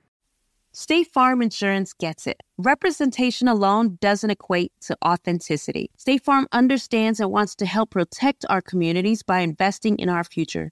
State 0.72 1.08
Farm 1.08 1.42
Insurance 1.42 1.92
gets 1.92 2.26
it. 2.26 2.42
Representation 2.58 3.50
alone 3.50 3.98
doesn't 4.00 4.30
equate 4.30 4.72
to 4.80 4.98
authenticity. 5.06 5.92
State 5.98 6.24
Farm 6.24 6.48
understands 6.54 7.20
and 7.20 7.30
wants 7.30 7.54
to 7.56 7.66
help 7.66 7.90
protect 7.90 8.46
our 8.50 8.62
communities 8.62 9.24
by 9.24 9.40
investing 9.40 10.00
in 10.00 10.08
our 10.08 10.24
future 10.24 10.72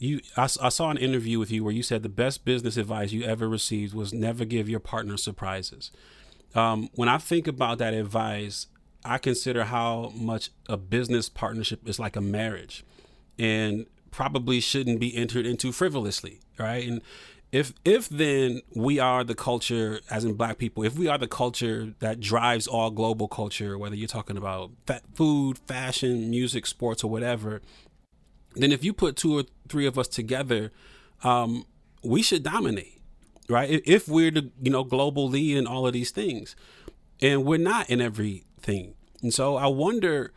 you 0.00 0.20
I, 0.36 0.44
I, 0.44 0.68
saw 0.70 0.90
an 0.90 0.96
interview 0.96 1.38
with 1.38 1.50
you 1.50 1.62
where 1.62 1.72
you 1.72 1.82
said 1.82 2.02
the 2.02 2.08
best 2.08 2.44
business 2.44 2.76
advice 2.76 3.12
you 3.12 3.22
ever 3.22 3.48
received 3.48 3.94
was 3.94 4.12
never 4.12 4.44
give 4.44 4.68
your 4.68 4.80
partner 4.80 5.16
surprises. 5.16 5.92
Um, 6.54 6.88
when 6.94 7.08
i 7.08 7.16
think 7.16 7.46
about 7.46 7.78
that 7.78 7.94
advice 7.94 8.66
i 9.04 9.18
consider 9.18 9.64
how 9.64 10.12
much 10.16 10.50
a 10.68 10.76
business 10.76 11.28
partnership 11.28 11.88
is 11.88 12.00
like 12.00 12.16
a 12.16 12.20
marriage 12.20 12.84
and 13.38 13.86
probably 14.10 14.58
shouldn't 14.58 14.98
be 14.98 15.16
entered 15.16 15.46
into 15.46 15.70
frivolously 15.70 16.40
right? 16.58 16.86
And 16.86 17.00
if 17.52 17.72
if 17.84 18.08
then 18.08 18.60
we 18.74 18.98
are 18.98 19.24
the 19.24 19.34
culture 19.34 20.00
as 20.10 20.24
in 20.24 20.34
black 20.34 20.58
people 20.58 20.84
if 20.84 20.96
we 20.96 21.08
are 21.08 21.18
the 21.18 21.28
culture 21.28 21.94
that 21.98 22.20
drives 22.20 22.66
all 22.66 22.90
global 22.90 23.26
culture 23.26 23.76
whether 23.76 23.96
you're 23.96 24.06
talking 24.06 24.36
about 24.36 24.70
food 25.14 25.58
fashion 25.66 26.30
music 26.30 26.64
sports 26.64 27.02
or 27.02 27.10
whatever 27.10 27.60
then 28.54 28.70
if 28.70 28.84
you 28.84 28.92
put 28.92 29.16
two 29.16 29.38
or 29.38 29.44
three 29.70 29.86
of 29.86 29.98
us 29.98 30.08
together, 30.08 30.72
um, 31.22 31.64
we 32.02 32.22
should 32.22 32.42
dominate, 32.42 33.00
right? 33.48 33.80
If 33.86 34.08
we're 34.08 34.30
the 34.30 34.50
you 34.60 34.70
know 34.70 34.84
global 34.84 35.28
lead 35.28 35.56
in 35.56 35.66
all 35.66 35.86
of 35.86 35.92
these 35.92 36.10
things, 36.10 36.56
and 37.22 37.44
we're 37.44 37.58
not 37.58 37.88
in 37.88 38.00
everything, 38.00 38.94
and 39.22 39.32
so 39.32 39.56
I 39.56 39.66
wonder. 39.66 40.32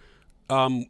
Um, 0.50 0.86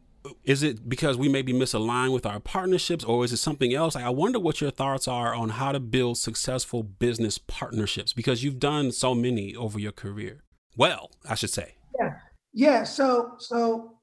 is 0.45 0.63
it 0.63 0.87
because 0.87 1.17
we 1.17 1.27
may 1.27 1.41
be 1.41 1.51
misaligned 1.51 2.13
with 2.13 2.25
our 2.25 2.39
partnerships 2.39 3.03
or 3.03 3.25
is 3.25 3.33
it 3.33 3.37
something 3.37 3.73
else 3.73 3.93
i 3.93 4.07
wonder 4.09 4.39
what 4.39 4.61
your 4.61 4.71
thoughts 4.71 5.05
are 5.05 5.35
on 5.35 5.49
how 5.49 5.73
to 5.73 5.81
build 5.81 6.17
successful 6.17 6.81
business 6.81 7.37
partnerships 7.37 8.13
because 8.13 8.41
you've 8.41 8.57
done 8.57 8.89
so 8.89 9.13
many 9.13 9.53
over 9.55 9.77
your 9.77 9.91
career 9.91 10.41
well 10.77 11.11
i 11.27 11.35
should 11.35 11.49
say 11.49 11.75
yeah 11.99 12.13
yeah 12.53 12.83
so 12.83 13.33
so 13.37 13.97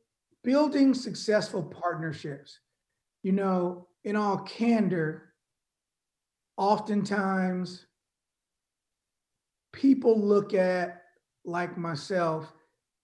building 0.45 0.93
successful 0.93 1.63
partnerships 1.63 2.61
you 3.23 3.33
know, 3.33 3.89
in 4.05 4.17
all 4.17 4.39
candor, 4.39 5.35
oftentimes 6.57 7.87
people 9.73 10.21
look 10.21 10.55
at, 10.55 11.03
like 11.45 11.79
myself, 11.79 12.53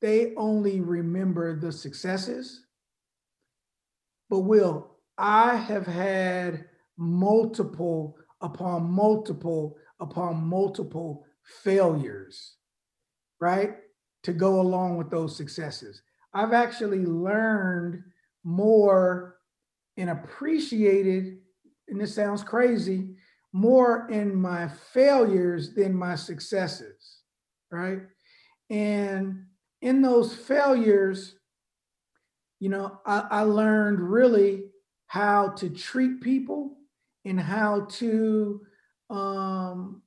they 0.00 0.34
only 0.36 0.80
remember 0.80 1.58
the 1.58 1.72
successes. 1.72 2.66
But, 4.28 4.40
Will, 4.40 4.96
I 5.16 5.56
have 5.56 5.86
had 5.86 6.66
multiple 6.98 8.16
upon 8.40 8.84
multiple 8.90 9.76
upon 10.00 10.36
multiple 10.36 11.24
failures, 11.62 12.56
right? 13.40 13.76
To 14.24 14.32
go 14.32 14.60
along 14.60 14.98
with 14.98 15.10
those 15.10 15.36
successes. 15.36 16.02
I've 16.34 16.52
actually 16.52 17.06
learned 17.06 18.02
more 18.44 19.35
and 19.96 20.10
appreciated, 20.10 21.38
and 21.88 22.00
this 22.00 22.14
sounds 22.14 22.42
crazy, 22.42 23.14
more 23.52 24.08
in 24.10 24.34
my 24.34 24.68
failures 24.68 25.74
than 25.74 25.94
my 25.94 26.14
successes, 26.14 27.20
right? 27.70 28.02
And 28.68 29.44
in 29.80 30.02
those 30.02 30.34
failures, 30.34 31.36
you 32.60 32.68
know, 32.68 33.00
I, 33.06 33.26
I 33.30 33.40
learned 33.42 34.00
really 34.00 34.64
how 35.06 35.50
to 35.50 35.70
treat 35.70 36.20
people 36.20 36.76
and 37.24 37.40
how 37.40 37.86
to 37.90 38.60
um, 39.10 40.02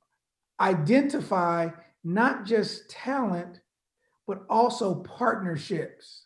identify 0.60 1.70
not 2.04 2.46
just 2.46 2.90
talent, 2.90 3.62
but 4.28 4.44
also 4.50 4.96
partnerships 4.96 6.26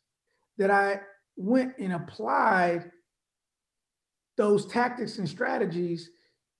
that 0.58 0.72
I 0.72 1.02
went 1.36 1.74
and 1.80 1.94
applied 1.94 2.92
those 4.38 4.66
tactics 4.66 5.18
and 5.18 5.28
strategies 5.28 6.10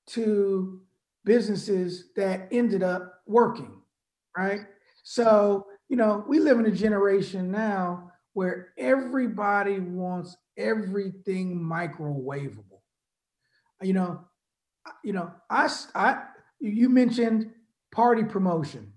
to 0.08 0.82
businesses 1.26 2.10
that 2.16 2.48
ended 2.52 2.84
up 2.84 3.22
working, 3.26 3.82
right? 4.38 4.62
So, 5.04 5.68
you 5.90 5.98
know, 5.98 6.24
we 6.28 6.40
live 6.40 6.60
in 6.60 6.66
a 6.66 6.72
generation 6.72 7.52
now 7.52 8.12
where 8.34 8.70
everybody 8.78 9.80
wants 9.80 10.36
everything 10.58 11.60
microwavable. 11.60 12.82
You 13.82 13.94
know, 13.94 14.22
you 15.04 15.14
know, 15.14 15.32
I, 15.50 15.70
I 15.96 16.24
you 16.60 16.90
mentioned 16.90 17.52
party 17.92 18.24
promotion 18.24 18.94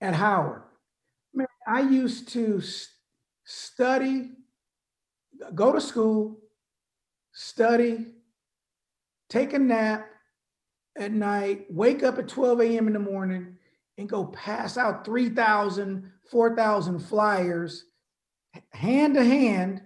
at 0.00 0.14
Howard. 0.14 0.62
Man, 1.34 1.46
I 1.66 1.80
used 1.80 2.28
to 2.30 2.62
study 3.44 4.30
go 5.54 5.72
to 5.72 5.80
school, 5.80 6.38
study, 7.38 8.04
take 9.30 9.52
a 9.52 9.58
nap 9.60 10.08
at 10.98 11.12
night, 11.12 11.66
wake 11.70 12.02
up 12.02 12.18
at 12.18 12.26
12 12.26 12.60
a.m. 12.62 12.88
in 12.88 12.92
the 12.94 12.98
morning, 12.98 13.56
and 13.96 14.08
go 14.08 14.26
pass 14.26 14.76
out 14.76 15.04
3,000, 15.04 16.10
4,000 16.30 16.98
flyers 16.98 17.84
hand 18.72 19.14
to 19.14 19.24
hand 19.24 19.82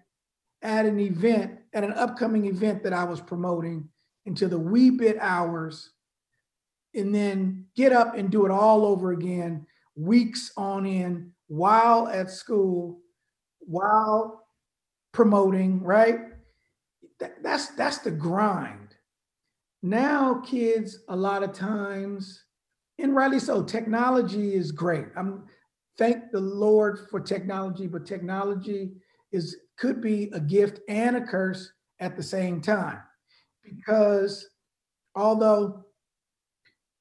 at 0.62 0.86
an 0.86 0.98
event, 0.98 1.58
at 1.74 1.84
an 1.84 1.92
upcoming 1.92 2.46
event 2.46 2.82
that 2.84 2.94
I 2.94 3.04
was 3.04 3.20
promoting 3.20 3.88
into 4.24 4.48
the 4.48 4.58
wee 4.58 4.88
bit 4.88 5.18
hours, 5.20 5.90
and 6.94 7.14
then 7.14 7.66
get 7.76 7.92
up 7.92 8.16
and 8.16 8.30
do 8.30 8.46
it 8.46 8.50
all 8.50 8.86
over 8.86 9.12
again, 9.12 9.66
weeks 9.94 10.52
on 10.56 10.86
end, 10.86 11.32
while 11.48 12.08
at 12.08 12.30
school, 12.30 13.00
while 13.58 14.46
promoting, 15.12 15.82
right? 15.82 16.31
That, 17.22 17.40
that's 17.40 17.68
that's 17.68 17.98
the 17.98 18.10
grind. 18.10 18.96
Now, 19.80 20.42
kids, 20.44 20.98
a 21.08 21.14
lot 21.14 21.44
of 21.44 21.52
times, 21.52 22.42
and 22.98 23.14
rightly 23.14 23.38
so, 23.38 23.62
technology 23.62 24.54
is 24.56 24.72
great. 24.72 25.06
I'm 25.16 25.44
thank 25.96 26.32
the 26.32 26.40
Lord 26.40 26.98
for 27.12 27.20
technology, 27.20 27.86
but 27.86 28.06
technology 28.06 28.94
is 29.30 29.56
could 29.78 30.00
be 30.00 30.30
a 30.32 30.40
gift 30.40 30.80
and 30.88 31.16
a 31.16 31.20
curse 31.20 31.70
at 32.00 32.16
the 32.16 32.24
same 32.24 32.60
time. 32.60 32.98
Because 33.62 34.44
although, 35.14 35.84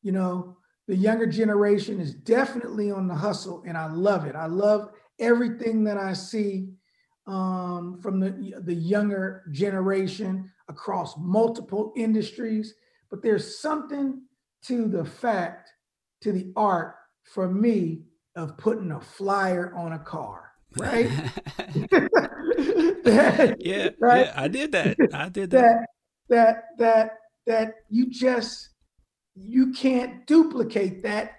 you 0.04 0.12
know, 0.12 0.56
the 0.88 0.96
younger 0.96 1.26
generation 1.26 2.00
is 2.00 2.14
definitely 2.14 2.92
on 2.92 3.08
the 3.08 3.16
hustle, 3.16 3.64
and 3.66 3.76
I 3.76 3.88
love 3.88 4.26
it. 4.26 4.36
I 4.36 4.46
love 4.46 4.92
everything 5.20 5.84
that 5.86 5.98
I 5.98 6.14
see 6.14 6.70
um, 7.28 8.00
from 8.02 8.20
the, 8.20 8.56
the 8.62 8.74
younger 8.74 9.44
generation 9.52 10.52
across 10.68 11.16
multiple 11.18 11.94
industries. 11.96 12.74
But 13.10 13.22
there's 13.22 13.60
something 13.60 14.22
to 14.66 14.88
the 14.88 15.06
fact, 15.06 15.70
to 16.22 16.32
the 16.32 16.52
art 16.56 16.96
for 17.24 17.50
me 17.50 18.04
of 18.36 18.58
putting 18.58 18.92
a 18.92 19.02
flyer 19.02 19.74
on 19.76 19.94
a 19.94 20.00
car, 20.00 20.52
right? 20.78 21.10
that, 23.04 23.56
yeah, 23.60 23.90
right? 24.00 24.26
yeah, 24.28 24.34
I 24.36 24.48
did 24.48 24.72
that. 24.72 24.98
I 25.14 25.30
did 25.30 25.52
that. 25.52 25.62
That 25.62 25.88
that 26.30 26.64
that 26.78 27.12
that 27.46 27.74
you 27.90 28.10
just 28.10 28.70
you 29.36 29.74
can't 29.74 30.26
duplicate 30.28 31.04
that 31.04 31.34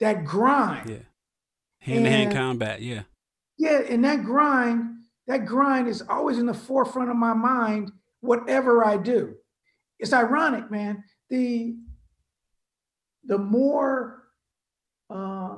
that 0.00 0.24
grind. 0.24 0.90
Yeah. 0.90 0.96
Hand 1.80 2.04
to 2.04 2.10
hand 2.10 2.32
combat, 2.32 2.82
yeah. 2.82 3.02
Yeah, 3.58 3.80
and 3.88 4.04
that 4.04 4.24
grind, 4.24 4.95
that 5.26 5.46
grind 5.46 5.88
is 5.88 6.02
always 6.08 6.38
in 6.38 6.46
the 6.46 6.54
forefront 6.54 7.10
of 7.10 7.16
my 7.16 7.34
mind, 7.34 7.90
whatever 8.20 8.84
I 8.84 8.96
do. 8.96 9.34
It's 9.98 10.12
ironic, 10.12 10.70
man. 10.70 11.04
The 11.30 11.76
the 13.24 13.38
more 13.38 14.22
uh, 15.10 15.56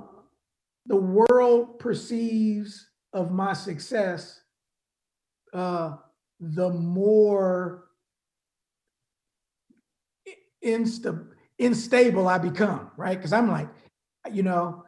the 0.86 0.96
world 0.96 1.78
perceives 1.78 2.88
of 3.12 3.30
my 3.30 3.52
success, 3.52 4.40
uh, 5.52 5.96
the 6.40 6.70
more 6.70 7.88
insta- 10.64 11.26
unstable 11.58 12.28
I 12.28 12.38
become, 12.38 12.90
right? 12.96 13.16
Because 13.16 13.32
I'm 13.32 13.50
like, 13.50 13.68
you 14.32 14.42
know, 14.42 14.84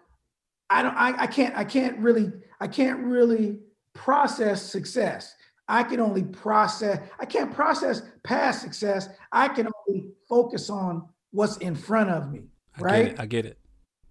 I 0.69 0.83
don't, 0.83 0.95
I, 0.95 1.23
I 1.23 1.27
can't, 1.27 1.57
I 1.57 1.65
can't 1.65 1.99
really, 1.99 2.33
I 2.61 2.69
can't 2.69 3.01
really 3.01 3.59
process 3.95 4.63
success. 4.63 5.35
I 5.69 5.85
can 5.85 6.01
only 6.01 6.25
process, 6.25 6.99
I 7.21 7.27
can't 7.27 7.55
process 7.55 8.03
past 8.25 8.61
success. 8.61 9.09
I 9.31 9.49
can 9.49 9.69
only 9.89 10.09
focus 10.29 10.69
on 10.69 11.09
what's 11.31 11.59
in 11.59 11.77
front 11.77 12.11
of 12.11 12.33
me, 12.33 12.49
right? 12.79 12.93
I 12.93 13.03
get 13.03 13.13
it. 13.13 13.21
I 13.21 13.27
get 13.27 13.47
it. 13.47 13.59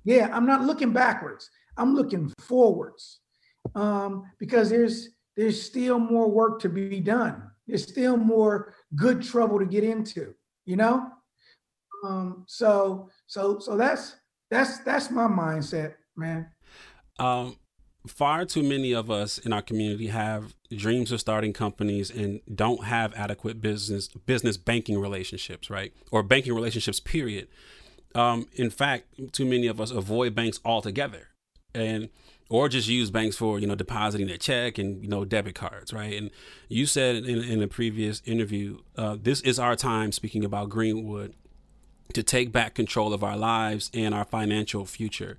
Yeah, 0.05 0.29
I'm 0.31 0.45
not 0.45 0.63
looking 0.63 0.93
backwards. 0.93 1.49
I'm 1.77 1.95
looking 1.95 2.33
forwards 2.39 3.19
um, 3.75 4.23
because 4.39 4.69
there's 4.69 5.09
there's 5.35 5.61
still 5.61 5.99
more 5.99 6.29
work 6.29 6.59
to 6.61 6.69
be 6.69 6.99
done. 6.99 7.43
There's 7.67 7.83
still 7.87 8.17
more 8.17 8.73
good 8.95 9.21
trouble 9.21 9.59
to 9.59 9.65
get 9.65 9.83
into, 9.83 10.33
you 10.65 10.75
know. 10.75 11.07
Um, 12.05 12.45
so 12.47 13.09
so 13.27 13.59
so 13.59 13.77
that's 13.77 14.15
that's 14.49 14.79
that's 14.79 15.11
my 15.11 15.27
mindset, 15.27 15.95
man. 16.15 16.47
Um, 17.19 17.55
far 18.07 18.45
too 18.45 18.63
many 18.63 18.93
of 18.93 19.11
us 19.11 19.37
in 19.37 19.53
our 19.53 19.61
community 19.61 20.07
have 20.07 20.55
dreams 20.75 21.11
of 21.11 21.19
starting 21.19 21.53
companies 21.53 22.09
and 22.09 22.41
don't 22.53 22.85
have 22.85 23.13
adequate 23.15 23.61
business 23.61 24.07
business 24.25 24.57
banking 24.57 24.99
relationships, 24.99 25.69
right? 25.69 25.93
Or 26.11 26.23
banking 26.23 26.53
relationships, 26.53 26.99
period. 26.99 27.47
Um, 28.15 28.47
in 28.53 28.69
fact, 28.69 29.33
too 29.33 29.45
many 29.45 29.67
of 29.67 29.79
us 29.79 29.91
avoid 29.91 30.33
banks 30.33 30.59
altogether 30.65 31.29
and 31.75 32.09
or 32.49 32.67
just 32.67 32.87
use 32.87 33.11
banks 33.11 33.35
for 33.35 33.59
you 33.59 33.67
know 33.67 33.75
depositing 33.75 34.27
their 34.27 34.37
check 34.37 34.77
and 34.77 35.03
you 35.03 35.09
know 35.09 35.23
debit 35.23 35.55
cards 35.55 35.93
right 35.93 36.13
and 36.17 36.31
you 36.67 36.85
said 36.85 37.15
in, 37.15 37.43
in 37.43 37.61
a 37.61 37.67
previous 37.67 38.21
interview 38.25 38.79
uh, 38.97 39.15
this 39.21 39.41
is 39.41 39.59
our 39.59 39.75
time 39.75 40.11
speaking 40.11 40.43
about 40.43 40.69
greenwood 40.69 41.35
to 42.13 42.23
take 42.23 42.51
back 42.51 42.73
control 42.73 43.13
of 43.13 43.23
our 43.23 43.37
lives 43.37 43.91
and 43.93 44.15
our 44.15 44.25
financial 44.25 44.85
future 44.85 45.37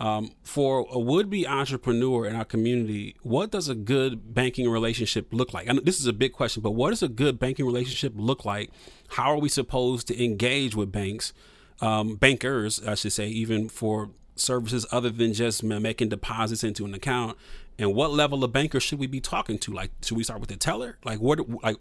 um, 0.00 0.30
for 0.42 0.86
a 0.90 0.98
would-be 0.98 1.46
entrepreneur 1.46 2.26
in 2.26 2.34
our 2.34 2.44
community 2.44 3.16
what 3.22 3.50
does 3.50 3.68
a 3.68 3.74
good 3.74 4.34
banking 4.34 4.68
relationship 4.68 5.28
look 5.32 5.54
like? 5.54 5.68
And 5.68 5.78
this 5.84 6.00
is 6.00 6.06
a 6.06 6.12
big 6.12 6.32
question 6.32 6.62
but 6.62 6.72
what 6.72 6.90
does 6.90 7.02
a 7.02 7.08
good 7.08 7.38
banking 7.38 7.66
relationship 7.66 8.12
look 8.16 8.44
like? 8.44 8.70
How 9.10 9.32
are 9.32 9.38
we 9.38 9.48
supposed 9.48 10.08
to 10.08 10.24
engage 10.24 10.74
with 10.74 10.90
banks 10.90 11.32
um, 11.80 12.14
bankers 12.14 12.80
i 12.86 12.94
should 12.94 13.12
say 13.12 13.26
even 13.26 13.68
for 13.68 14.10
services 14.36 14.86
other 14.92 15.10
than 15.10 15.32
just 15.32 15.62
making 15.62 16.08
deposits 16.08 16.64
into 16.64 16.84
an 16.84 16.94
account? 16.94 17.36
And 17.78 17.94
what 17.94 18.12
level 18.12 18.44
of 18.44 18.52
banker 18.52 18.80
should 18.80 18.98
we 18.98 19.06
be 19.06 19.20
talking 19.20 19.58
to? 19.58 19.72
Like 19.72 19.90
should 20.02 20.16
we 20.16 20.24
start 20.24 20.40
with 20.40 20.50
the 20.50 20.56
teller? 20.56 20.98
Like 21.04 21.20
what 21.20 21.40
like 21.62 21.76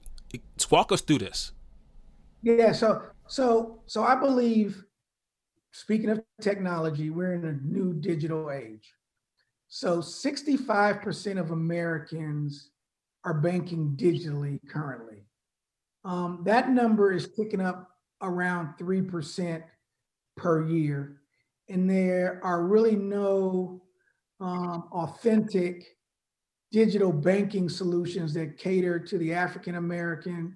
walk 0.69 0.91
us 0.91 1.01
through 1.01 1.19
this. 1.19 1.51
Yeah 2.43 2.71
so 2.71 3.01
so 3.31 3.79
so 3.85 4.03
i 4.03 4.13
believe 4.13 4.83
speaking 5.81 6.11
of 6.11 6.21
technology 6.41 7.09
we're 7.09 7.33
in 7.33 7.45
a 7.45 7.53
new 7.65 7.91
digital 7.93 8.51
age. 8.51 8.93
So 9.67 9.97
65% 9.97 11.39
of 11.39 11.49
americans 11.51 12.69
are 13.25 13.33
banking 13.33 13.95
digitally 13.97 14.59
currently. 14.69 15.23
Um, 16.05 16.41
that 16.45 16.69
number 16.69 17.11
is 17.11 17.29
ticking 17.35 17.61
up 17.61 17.89
around 18.21 18.75
3% 18.79 19.63
per 20.37 20.67
year. 20.67 21.21
And 21.69 21.89
there 21.89 22.39
are 22.43 22.63
really 22.63 22.95
no 22.95 23.81
um, 24.39 24.89
authentic 24.91 25.85
digital 26.71 27.11
banking 27.11 27.69
solutions 27.69 28.33
that 28.33 28.57
cater 28.57 28.99
to 28.99 29.17
the 29.17 29.33
African 29.33 29.75
American 29.75 30.55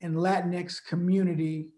and 0.00 0.16
Latinx 0.16 0.84
community, 0.84 1.68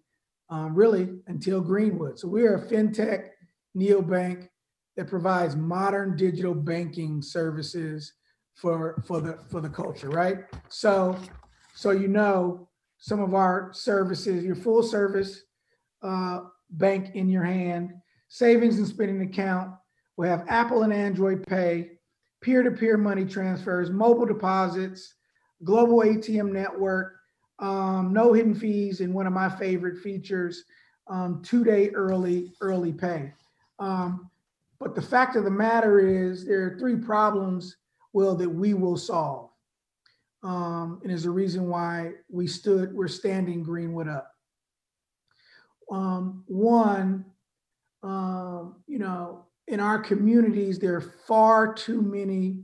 um, 0.51 0.75
really 0.75 1.19
until 1.27 1.61
Greenwood. 1.61 2.19
So 2.19 2.29
we're 2.29 2.57
a 2.57 2.67
fintech 2.67 3.29
neobank 3.77 4.49
that 4.97 5.09
provides 5.09 5.57
modern 5.57 6.17
digital 6.17 6.55
banking 6.55 7.23
services 7.23 8.13
for 8.55 9.03
for 9.07 9.21
the 9.21 9.39
for 9.51 9.61
the 9.61 9.69
culture, 9.69 10.11
right? 10.11 10.45
So 10.69 11.19
so 11.75 11.91
you 11.91 12.09
know 12.09 12.69
some 12.99 13.21
of 13.21 13.35
our 13.35 13.73
services, 13.73 14.45
your 14.45 14.55
full 14.55 14.83
service 14.83 15.43
uh, 16.03 16.41
bank 16.71 17.15
in 17.15 17.29
your 17.29 17.43
hand 17.45 17.91
savings 18.35 18.79
and 18.79 18.87
spending 18.89 19.23
account. 19.23 19.73
We 20.17 20.27
have 20.27 20.45
Apple 20.49 20.83
and 20.83 20.93
Android 20.93 21.47
Pay, 21.47 21.93
peer 22.43 22.65
to 22.65 22.71
peer 22.73 22.97
money 22.97 23.25
transfers, 23.25 23.91
mobile 23.91 24.27
deposits, 24.27 25.15
global 25.63 25.99
ATM 25.99 26.51
network, 26.51 27.15
um, 27.59 28.13
no 28.13 28.33
hidden 28.33 28.55
fees, 28.55 29.01
and 29.01 29.15
one 29.15 29.27
of 29.27 29.33
my 29.33 29.49
favorite 29.49 29.99
features, 29.99 30.65
um, 31.09 31.43
two 31.43 31.65
day 31.65 31.91
early 31.91 32.53
early 32.61 32.93
pay. 32.93 33.33
Um, 33.79 34.31
but 34.81 34.95
the 34.95 35.03
fact 35.03 35.37
of 35.37 35.45
the 35.45 35.51
matter 35.51 36.01
is, 36.01 36.45
there 36.45 36.67
are 36.67 36.79
three 36.79 36.97
problems, 36.97 37.77
Will, 38.13 38.35
that 38.37 38.49
we 38.49 38.75
will 38.75 38.97
solve. 38.97 39.51
Um, 40.43 41.01
and 41.03 41.11
is 41.11 41.25
a 41.25 41.31
reason 41.31 41.69
why 41.69 42.13
we 42.29 42.47
stood, 42.47 42.93
we're 42.93 43.09
standing 43.09 43.63
Greenwood 43.63 44.09
up. 44.09 44.31
Um, 45.91 46.45
one, 46.47 47.25
um, 48.03 48.77
you 48.87 48.99
know, 48.99 49.47
in 49.69 49.81
our 49.81 49.99
communities, 49.99 50.79
there 50.79 50.97
are 50.97 51.01
far 51.01 51.73
too 51.73 52.03
many 52.03 52.63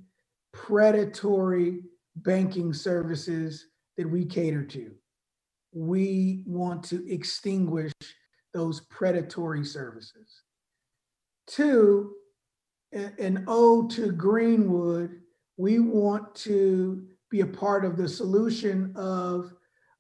predatory 0.53 1.81
banking 2.17 2.75
services 2.75 3.67
that 4.01 4.09
we 4.09 4.25
cater 4.25 4.65
to. 4.65 4.93
We 5.75 6.43
want 6.47 6.83
to 6.85 7.07
extinguish 7.13 7.93
those 8.55 8.81
predatory 8.89 9.63
services. 9.63 10.43
Two, 11.47 12.15
an 12.93 13.45
ode 13.47 13.91
to 13.91 14.11
Greenwood, 14.11 15.21
we 15.59 15.81
want 15.81 16.35
to 16.37 17.07
be 17.31 17.43
a 17.43 17.47
part 17.47 17.85
of 17.85 17.99
the 17.99 18.09
solution 18.09 18.91
of 18.97 19.53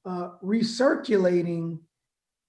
uh, 0.06 0.30
recirculating 0.42 1.78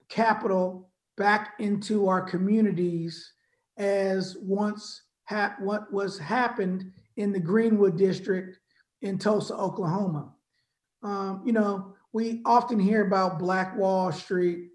capital 0.07 0.89
back 1.17 1.55
into 1.59 2.07
our 2.07 2.21
communities 2.21 3.33
as 3.77 4.37
once 4.39 5.03
ha- 5.25 5.57
what 5.59 5.91
was 5.91 6.17
happened 6.17 6.89
in 7.17 7.33
the 7.33 7.39
Greenwood 7.41 7.97
district 7.97 8.57
in 9.01 9.17
Tulsa, 9.17 9.53
Oklahoma. 9.53 10.31
Um, 11.03 11.41
you 11.45 11.51
know, 11.51 11.93
we 12.13 12.41
often 12.45 12.79
hear 12.79 13.05
about 13.05 13.39
Black 13.39 13.75
Wall 13.77 14.11
Street 14.11 14.69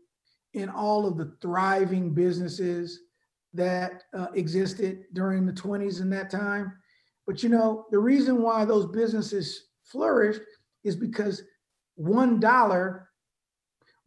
and 0.55 0.71
all 0.71 1.07
of 1.07 1.17
the 1.17 1.37
thriving 1.41 2.15
businesses 2.15 3.01
that 3.53 4.05
uh, 4.15 4.29
existed 4.35 5.05
during 5.13 5.47
the 5.47 5.53
20s 5.53 6.01
and 6.01 6.13
that 6.13 6.31
time. 6.31 6.73
But 7.27 7.43
you 7.43 7.49
know, 7.49 7.87
the 7.91 7.99
reason 7.99 8.43
why 8.43 8.65
those 8.65 8.87
businesses 8.87 9.69
flourished 9.85 10.41
is 10.85 10.97
because 10.97 11.43
one 11.97 12.39
dollar 12.41 13.09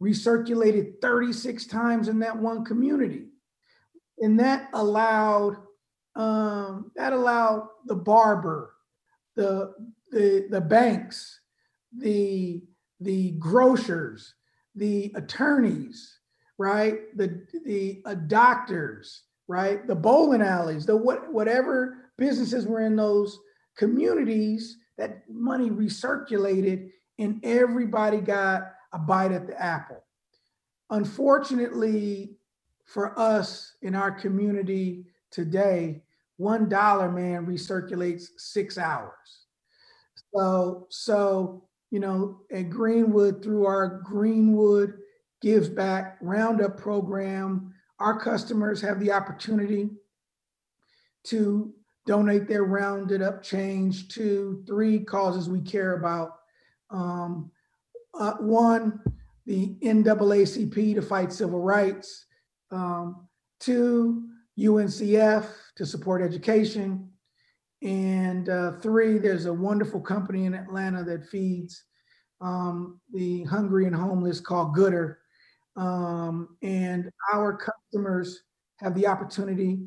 recirculated 0.02 0.94
36 1.02 1.66
times 1.66 2.08
in 2.08 2.18
that 2.20 2.36
one 2.36 2.64
community. 2.64 3.26
And 4.18 4.38
that 4.40 4.68
allowed 4.72 5.56
um, 6.16 6.90
that 6.96 7.12
allowed 7.12 7.68
the 7.86 7.94
barber, 7.94 8.74
the 9.36 9.72
the 10.10 10.46
the 10.50 10.60
banks, 10.60 11.39
the 11.96 12.62
the 13.00 13.32
grocers, 13.32 14.34
the 14.74 15.12
attorneys, 15.14 16.18
right? 16.58 17.16
The 17.16 17.46
the 17.64 18.02
uh, 18.04 18.14
doctors, 18.14 19.22
right? 19.48 19.86
The 19.86 19.94
bowling 19.94 20.42
alleys, 20.42 20.86
the 20.86 20.96
what 20.96 21.32
whatever 21.32 22.10
businesses 22.16 22.66
were 22.66 22.82
in 22.82 22.96
those 22.96 23.38
communities, 23.76 24.76
that 24.98 25.22
money 25.28 25.70
recirculated 25.70 26.90
and 27.18 27.40
everybody 27.44 28.18
got 28.18 28.72
a 28.92 28.98
bite 28.98 29.32
at 29.32 29.46
the 29.46 29.60
apple. 29.60 30.04
Unfortunately, 30.90 32.36
for 32.84 33.18
us 33.18 33.76
in 33.82 33.94
our 33.94 34.10
community 34.10 35.06
today, 35.30 36.02
one 36.36 36.68
dollar 36.68 37.10
man 37.10 37.46
recirculates 37.46 38.24
six 38.36 38.76
hours. 38.78 39.46
So, 40.34 40.86
so 40.90 41.64
you 41.90 42.00
know, 42.00 42.40
at 42.52 42.70
Greenwood 42.70 43.42
through 43.42 43.66
our 43.66 44.00
Greenwood 44.04 44.94
Gives 45.42 45.68
Back 45.68 46.18
Roundup 46.20 46.76
program, 46.76 47.74
our 47.98 48.18
customers 48.18 48.80
have 48.80 49.00
the 49.00 49.12
opportunity 49.12 49.90
to 51.24 51.72
donate 52.06 52.48
their 52.48 52.64
rounded 52.64 53.22
up 53.22 53.42
change 53.42 54.08
to 54.08 54.62
three 54.66 55.00
causes 55.00 55.48
we 55.48 55.60
care 55.60 55.94
about. 55.94 56.38
Um, 56.90 57.50
uh, 58.18 58.34
one, 58.34 59.00
the 59.46 59.76
NAACP 59.82 60.94
to 60.94 61.02
fight 61.02 61.32
civil 61.32 61.60
rights. 61.60 62.26
Um, 62.70 63.28
two, 63.58 64.28
UNCF 64.58 65.46
to 65.76 65.86
support 65.86 66.22
education. 66.22 67.09
And 67.82 68.48
uh, 68.48 68.72
three, 68.72 69.18
there's 69.18 69.46
a 69.46 69.52
wonderful 69.52 70.00
company 70.00 70.44
in 70.44 70.54
Atlanta 70.54 71.02
that 71.04 71.28
feeds 71.28 71.84
um, 72.40 73.00
the 73.12 73.44
hungry 73.44 73.86
and 73.86 73.96
homeless 73.96 74.40
called 74.40 74.76
Goodr. 74.76 75.16
Um, 75.76 76.56
and 76.62 77.10
our 77.32 77.56
customers 77.56 78.42
have 78.78 78.94
the 78.94 79.06
opportunity 79.06 79.80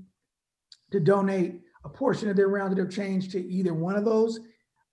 to 0.92 1.00
donate 1.00 1.62
a 1.86 1.90
portion 1.90 2.30
of 2.30 2.36
their 2.36 2.48
rounded 2.48 2.84
up 2.84 2.90
change 2.90 3.30
to 3.32 3.46
either 3.48 3.74
one 3.74 3.96
of 3.96 4.06
those 4.06 4.40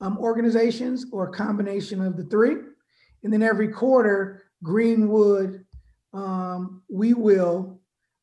um, 0.00 0.18
organizations 0.18 1.06
or 1.12 1.28
a 1.28 1.32
combination 1.32 2.04
of 2.04 2.16
the 2.16 2.24
three. 2.24 2.56
And 3.22 3.32
then 3.32 3.42
every 3.42 3.68
quarter, 3.68 4.44
Greenwood, 4.62 5.64
um, 6.12 6.82
we 6.90 7.14
will, 7.14 7.80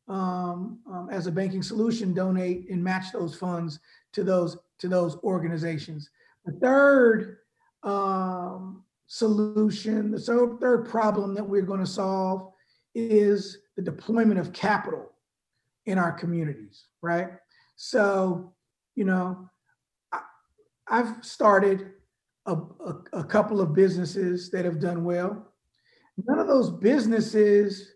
um, 0.07 0.79
um, 0.91 1.09
as 1.11 1.27
a 1.27 1.31
banking 1.31 1.63
solution, 1.63 2.13
donate 2.13 2.69
and 2.69 2.83
match 2.83 3.11
those 3.13 3.35
funds 3.35 3.79
to 4.13 4.23
those 4.23 4.57
to 4.79 4.87
those 4.87 5.17
organizations. 5.23 6.09
The 6.45 6.53
third 6.53 7.37
um, 7.83 8.83
solution, 9.07 10.11
the 10.11 10.57
third 10.59 10.87
problem 10.89 11.33
that 11.35 11.47
we're 11.47 11.61
going 11.61 11.79
to 11.79 11.85
solve 11.85 12.51
is 12.93 13.59
the 13.75 13.81
deployment 13.81 14.39
of 14.39 14.53
capital 14.53 15.11
in 15.85 15.97
our 15.97 16.11
communities, 16.11 16.85
right? 17.01 17.29
So, 17.75 18.53
you 18.95 19.05
know, 19.05 19.49
I, 20.11 20.21
have 20.89 21.17
started 21.21 21.91
a, 22.45 22.53
a, 22.53 22.95
a 23.13 23.23
couple 23.23 23.61
of 23.61 23.73
businesses 23.73 24.49
that 24.51 24.65
have 24.65 24.79
done 24.79 25.03
well. 25.03 25.53
None 26.25 26.39
of 26.39 26.47
those 26.47 26.71
businesses 26.71 27.91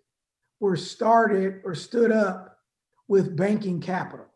were 0.59 0.75
started 0.75 1.61
or 1.63 1.73
stood 1.73 2.11
up 2.11 2.59
with 3.07 3.35
banking 3.35 3.81
capital. 3.81 4.27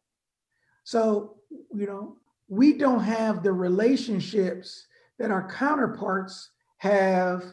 So, 0.84 1.36
you 1.74 1.86
know, 1.86 2.18
we 2.48 2.74
don't 2.74 3.04
have 3.04 3.44
the 3.44 3.52
relationships 3.52 4.88
that 5.20 5.32
our 5.32 5.50
counterparts 5.50 6.52
have 6.78 7.44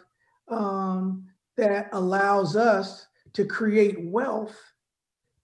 um, 0.49 1.25
that 1.57 1.89
allows 1.93 2.57
us 2.57 3.07
to 3.33 3.45
create 3.45 4.05
wealth 4.05 4.57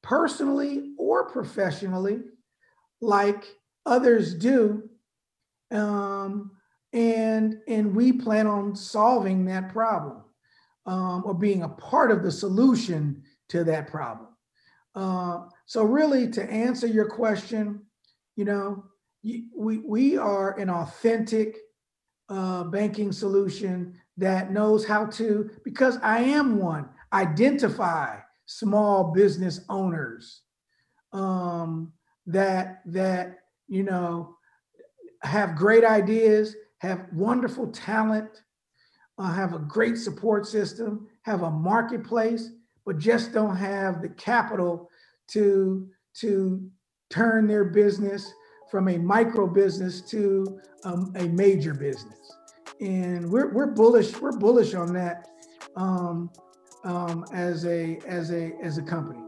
personally 0.02 0.92
or 0.98 1.30
professionally 1.30 2.20
like 3.00 3.44
others 3.86 4.34
do. 4.34 4.88
Um, 5.70 6.52
and 6.92 7.58
and 7.68 7.94
we 7.94 8.12
plan 8.12 8.46
on 8.46 8.74
solving 8.74 9.44
that 9.44 9.70
problem 9.70 10.22
um, 10.86 11.22
or 11.26 11.34
being 11.34 11.62
a 11.62 11.68
part 11.68 12.10
of 12.10 12.22
the 12.22 12.32
solution 12.32 13.22
to 13.50 13.64
that 13.64 13.88
problem. 13.88 14.28
Uh, 14.94 15.44
so 15.66 15.82
really 15.82 16.30
to 16.30 16.50
answer 16.50 16.86
your 16.86 17.08
question 17.08 17.82
you 18.36 18.44
know 18.44 18.84
we 19.22 19.78
we 19.78 20.16
are 20.16 20.58
an 20.58 20.70
authentic 20.70 21.56
uh, 22.28 22.64
banking 22.64 23.12
solution 23.12 23.94
that 24.16 24.52
knows 24.52 24.84
how 24.84 25.06
to 25.06 25.50
because 25.64 25.98
i 26.02 26.18
am 26.18 26.58
one 26.58 26.88
identify 27.12 28.16
small 28.46 29.12
business 29.12 29.60
owners 29.68 30.42
um, 31.12 31.92
that 32.26 32.80
that 32.84 33.38
you 33.66 33.82
know 33.82 34.36
have 35.22 35.56
great 35.56 35.84
ideas 35.84 36.54
have 36.78 37.06
wonderful 37.12 37.68
talent, 37.68 38.42
uh, 39.18 39.32
have 39.32 39.52
a 39.52 39.58
great 39.58 39.98
support 39.98 40.46
system, 40.46 41.08
have 41.22 41.42
a 41.42 41.50
marketplace, 41.50 42.50
but 42.86 42.98
just 42.98 43.32
don't 43.32 43.56
have 43.56 44.00
the 44.00 44.08
capital 44.10 44.88
to 45.28 45.88
to 46.14 46.68
turn 47.10 47.46
their 47.46 47.64
business 47.64 48.32
from 48.70 48.88
a 48.88 48.98
micro 48.98 49.46
business 49.46 50.00
to 50.02 50.60
um, 50.84 51.12
a 51.16 51.28
major 51.28 51.74
business. 51.74 52.32
And 52.80 53.30
we're, 53.30 53.52
we're 53.52 53.66
bullish. 53.66 54.18
We're 54.20 54.36
bullish 54.36 54.74
on 54.74 54.92
that 54.94 55.28
um, 55.76 56.30
um, 56.84 57.24
as 57.32 57.64
a 57.64 57.98
as 58.06 58.30
a 58.30 58.52
as 58.62 58.78
a 58.78 58.82
company. 58.82 59.27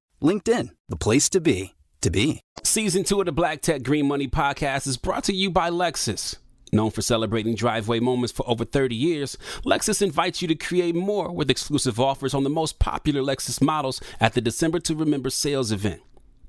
LinkedIn, 0.21 0.69
the 0.87 0.95
place 0.95 1.29
to 1.29 1.41
be 1.41 1.73
to 2.01 2.11
be. 2.11 2.41
Season 2.63 3.03
two 3.03 3.19
of 3.19 3.25
the 3.25 3.31
Black 3.31 3.61
Tech 3.61 3.83
Green 3.83 4.07
Money 4.07 4.27
podcast 4.27 4.87
is 4.87 4.97
brought 4.97 5.23
to 5.25 5.33
you 5.33 5.49
by 5.49 5.69
Lexus. 5.69 6.37
Known 6.73 6.91
for 6.91 7.01
celebrating 7.01 7.55
driveway 7.55 7.99
moments 7.99 8.31
for 8.31 8.47
over 8.47 8.63
30 8.63 8.95
years, 8.95 9.37
Lexus 9.65 10.01
invites 10.01 10.41
you 10.41 10.47
to 10.47 10.55
create 10.55 10.95
more 10.95 11.31
with 11.31 11.49
exclusive 11.49 11.99
offers 11.99 12.33
on 12.33 12.43
the 12.43 12.49
most 12.49 12.79
popular 12.79 13.21
Lexus 13.21 13.61
models 13.61 13.99
at 14.19 14.33
the 14.33 14.41
December 14.41 14.79
to 14.79 14.95
Remember 14.95 15.29
sales 15.29 15.71
event. 15.71 16.01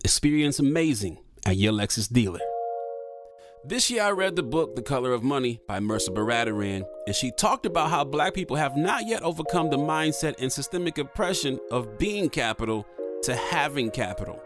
Experience 0.05 0.59
amazing 0.59 1.19
at 1.45 1.57
your 1.57 1.73
Lexus 1.73 2.13
dealer. 2.13 2.41
This 3.65 3.91
year, 3.91 4.03
I 4.03 4.11
read 4.11 4.37
the 4.37 4.43
book 4.43 4.75
The 4.75 4.83
Color 4.83 5.13
of 5.13 5.23
Money 5.23 5.61
by 5.69 5.79
Mehrsa 5.79 6.09
Baradaran, 6.11 6.85
and 7.07 7.17
she 7.17 7.31
talked 7.31 7.65
about 7.65 7.91
how 7.91 8.05
black 8.05 8.35
people 8.35 8.57
have 8.57 8.77
not 8.77 9.07
yet 9.07 9.23
overcome 9.23 9.71
the 9.71 9.77
mindset 9.77 10.35
and 10.39 10.53
systemic 10.53 10.99
oppression 10.99 11.59
of 11.71 11.97
being 11.97 12.29
capital 12.29 12.87
to 13.23 13.37
having 13.37 13.91
capital. 13.91 14.43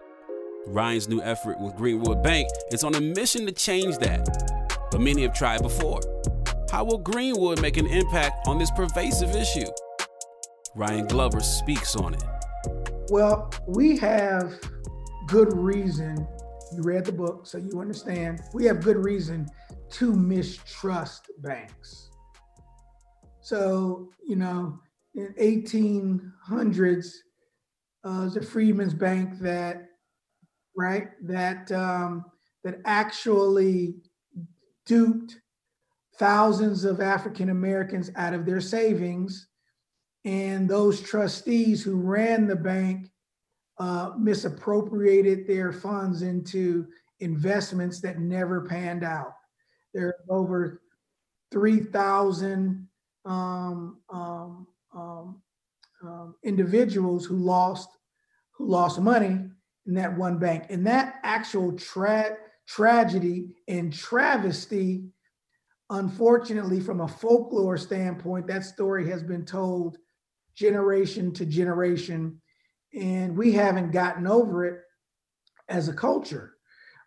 Ryan's 0.67 1.09
new 1.09 1.23
effort 1.23 1.59
with 1.61 1.77
Greenwood 1.77 2.23
Bank 2.23 2.49
is 2.73 2.85
on 2.85 2.95
a 2.95 3.01
mission 3.01 3.47
to 3.47 3.53
change 3.53 3.97
that, 3.99 4.89
but 4.91 5.01
many 5.01 5.23
have 5.23 5.33
tried 5.33 5.63
before. 5.63 6.01
How 6.71 6.85
will 6.85 6.99
Greenwood 6.99 7.63
make 7.63 7.77
an 7.77 7.87
impact 7.87 8.47
on 8.47 8.59
this 8.59 8.71
pervasive 8.73 9.35
issue? 9.35 9.67
Ryan 10.75 11.07
Glover 11.07 11.41
speaks 11.41 11.97
on 11.97 12.15
it. 12.15 12.25
Well, 13.09 13.51
we 13.67 13.97
have 13.99 14.61
good 15.27 15.57
reason. 15.57 16.27
You 16.73 16.83
read 16.83 17.05
the 17.05 17.13
book, 17.13 17.47
so 17.47 17.59
you 17.59 17.81
understand. 17.81 18.41
We 18.53 18.67
have 18.67 18.83
good 18.83 18.99
reason 18.99 19.47
to 19.93 20.13
mistrust 20.13 21.31
banks. 21.39 22.11
So, 23.41 24.11
you 24.27 24.37
know, 24.37 24.81
in 25.15 25.33
1800s, 25.41 27.13
uh, 28.07 28.23
was 28.25 28.37
a 28.37 28.41
Freedmen's 28.41 28.95
Bank 28.95 29.39
that 29.41 29.89
right? 30.77 31.09
That 31.23 31.73
um, 31.73 32.25
that 32.63 32.81
actually 32.85 33.97
duped 34.85 35.41
thousands 36.19 36.85
of 36.85 37.01
African 37.01 37.51
Americans 37.51 38.11
out 38.17 38.35
of 38.35 38.47
their 38.47 38.61
savings, 38.61 39.49
and 40.25 40.69
those 40.69 41.01
trustees 41.01 41.83
who 41.83 41.97
ran 41.97 42.47
the 42.47 42.57
bank 42.57 43.11
uh, 43.79 44.13
misappropriated 44.19 45.47
their 45.47 45.73
funds 45.73 46.23
into 46.23 46.87
investments 47.21 48.01
that 48.01 48.19
never 48.19 48.63
panned 48.63 49.05
out. 49.05 49.33
There 49.95 50.09
are 50.09 50.17
over 50.29 50.83
three 51.51 51.81
thousand 51.81 52.87
um, 53.25 53.99
um, 54.11 54.67
um, 54.95 55.43
um 56.03 56.35
individuals 56.45 57.25
who 57.25 57.37
lost 57.37 57.96
who 58.57 58.69
lost 58.69 59.01
money 59.01 59.41
in 59.87 59.95
that 59.95 60.17
one 60.17 60.39
bank. 60.39 60.67
And 60.71 60.87
that 60.87 61.17
actual 61.23 61.73
tra- 61.73 62.37
tragedy 62.67 63.55
and 63.69 63.93
travesty, 63.93 65.05
unfortunately, 65.91 66.81
from 66.81 67.01
a 67.01 67.09
folklore 67.09 67.77
standpoint, 67.77 68.47
that 68.49 68.65
story 68.65 69.09
has 69.11 69.23
been 69.23 69.45
told 69.45 69.99
generation 70.55 71.33
to 71.35 71.47
generation. 71.47 72.41
And 72.95 73.37
we 73.37 73.53
haven't 73.53 73.93
gotten 73.93 74.27
over 74.27 74.65
it 74.65 74.81
as 75.69 75.89
a 75.89 75.93
culture. 75.93 76.55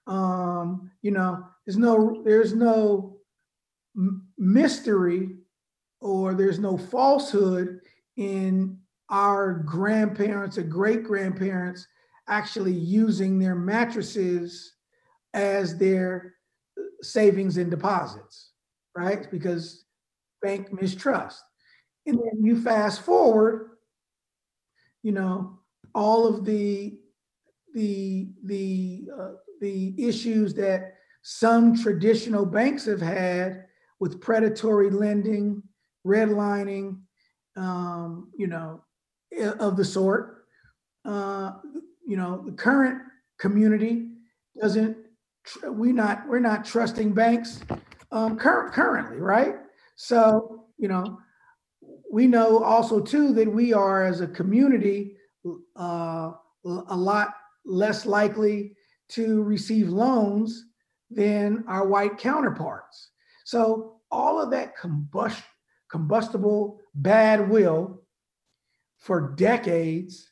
Um, 0.08 0.92
you 1.02 1.12
know, 1.12 1.46
there's 1.66 1.78
no 1.78 2.22
there's 2.26 2.54
no 2.54 3.18
mystery 4.38 5.36
or 6.02 6.34
there's 6.34 6.60
no 6.60 6.78
falsehood 6.78 7.82
in 8.18 8.79
our 9.10 9.54
grandparents 9.54 10.58
or 10.58 10.64
great 10.64 11.04
grandparents 11.04 11.88
actually 12.28 12.74
using 12.74 13.40
their 13.40 13.56
mattresses 13.56 14.74
as 15.34 15.78
their 15.78 16.36
savings 17.02 17.58
and 17.58 17.72
deposits, 17.72 18.52
right? 18.96 19.30
Because 19.32 19.86
bank 20.42 20.72
mistrust. 20.72 21.44
And 22.06 22.18
then 22.18 22.44
you 22.44 22.62
fast 22.62 23.02
forward, 23.02 23.72
you 25.04 25.12
know, 25.12 25.60
all 25.96 26.28
of 26.28 26.46
the 26.46 27.00
the 27.74 28.30
the 28.44 29.08
uh, 29.18 29.32
the 29.62 29.94
issues 29.98 30.54
that 30.56 30.96
some 31.22 31.76
traditional 31.76 32.46
banks 32.46 32.86
have 32.86 33.02
had 33.02 33.66
with 34.00 34.22
predatory 34.22 34.90
lending, 34.90 35.62
redlining, 36.06 37.00
um, 37.58 38.32
you 38.38 38.48
know, 38.48 38.82
of 39.60 39.78
the 39.78 39.86
sort. 39.86 40.46
Uh, 41.06 41.54
you 42.06 42.18
know, 42.18 42.44
the 42.46 42.52
current 42.52 43.02
community 43.40 44.08
doesn't, 44.60 44.98
we 45.70 45.92
not, 45.92 46.28
we're 46.28 46.40
not 46.40 46.66
trusting 46.66 47.14
banks 47.14 47.62
um, 48.12 48.38
cur- 48.38 48.70
currently, 48.70 49.18
right? 49.18 49.56
So, 49.96 50.66
you 50.78 50.88
know, 50.88 51.20
we 52.12 52.28
know 52.28 52.64
also 52.64 53.00
too 53.00 53.34
that 53.34 53.52
we 53.52 53.74
are 53.74 54.06
as 54.06 54.22
a 54.22 54.28
community 54.28 55.16
uh, 55.78 56.32
a 56.66 56.98
lot 56.98 57.30
less 57.66 58.06
likely 58.06 58.76
to 59.10 59.44
receive 59.44 59.90
loans 59.90 60.66
than 61.10 61.64
our 61.68 61.88
white 61.88 62.18
counterparts. 62.18 63.12
So 63.46 64.02
all 64.12 64.42
of 64.42 64.52
that 64.52 64.78
combust- 64.78 65.44
combustible 65.90 66.80
bad 66.96 67.50
will 67.50 68.02
for 69.00 69.34
decades 69.36 70.30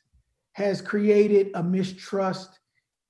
has 0.52 0.80
created 0.80 1.50
a 1.54 1.62
mistrust 1.62 2.58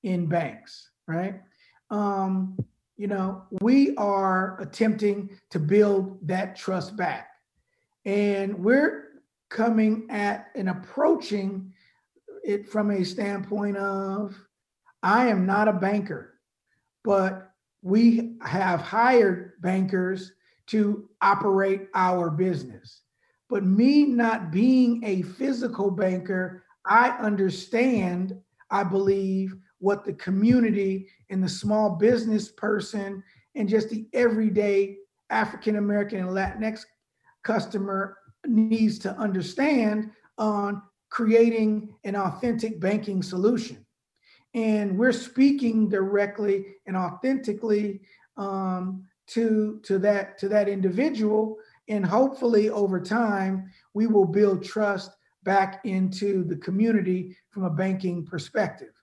in 0.03 0.27
banks, 0.27 0.89
right? 1.07 1.41
Um, 1.89 2.57
you 2.97 3.07
know, 3.07 3.43
we 3.61 3.95
are 3.95 4.59
attempting 4.61 5.29
to 5.51 5.59
build 5.59 6.19
that 6.27 6.55
trust 6.55 6.95
back. 6.95 7.29
And 8.05 8.59
we're 8.59 9.21
coming 9.49 10.07
at 10.09 10.47
and 10.55 10.69
approaching 10.69 11.73
it 12.43 12.67
from 12.67 12.91
a 12.91 13.03
standpoint 13.03 13.77
of 13.77 14.35
I 15.01 15.27
am 15.27 15.45
not 15.45 15.67
a 15.67 15.73
banker, 15.73 16.35
but 17.03 17.51
we 17.81 18.35
have 18.41 18.81
hired 18.81 19.53
bankers 19.61 20.33
to 20.67 21.09
operate 21.21 21.87
our 21.95 22.29
business. 22.29 23.01
But 23.49 23.65
me 23.65 24.05
not 24.05 24.51
being 24.51 25.03
a 25.03 25.23
physical 25.23 25.89
banker, 25.89 26.63
I 26.85 27.09
understand, 27.19 28.39
I 28.69 28.83
believe, 28.83 29.55
what 29.79 30.05
the 30.05 30.13
community 30.13 31.07
and 31.29 31.43
the 31.43 31.49
small 31.49 31.91
business 31.91 32.51
person 32.51 33.23
and 33.55 33.67
just 33.67 33.89
the 33.89 34.07
everyday 34.13 34.97
African 35.29 35.77
American 35.77 36.19
and 36.19 36.29
Latinx 36.29 36.81
customer 37.43 38.17
needs 38.45 38.99
to 38.99 39.11
understand 39.17 40.11
on 40.37 40.81
creating 41.09 41.93
an 42.03 42.15
authentic 42.15 42.79
banking 42.79 43.23
solution. 43.23 43.85
And 44.53 44.97
we're 44.97 45.11
speaking 45.11 45.89
directly 45.89 46.65
and 46.85 46.97
authentically 46.97 48.01
um, 48.37 49.05
to, 49.27 49.79
to, 49.83 49.99
that, 49.99 50.37
to 50.39 50.49
that 50.49 50.67
individual. 50.67 51.57
And 51.89 52.05
hopefully, 52.05 52.69
over 52.69 53.01
time, 53.01 53.71
we 53.93 54.05
will 54.07 54.25
build 54.25 54.63
trust 54.63 55.11
back 55.43 55.81
into 55.83 56.43
the 56.43 56.57
community 56.57 57.35
from 57.49 57.63
a 57.63 57.69
banking 57.69 58.25
perspective. 58.25 58.93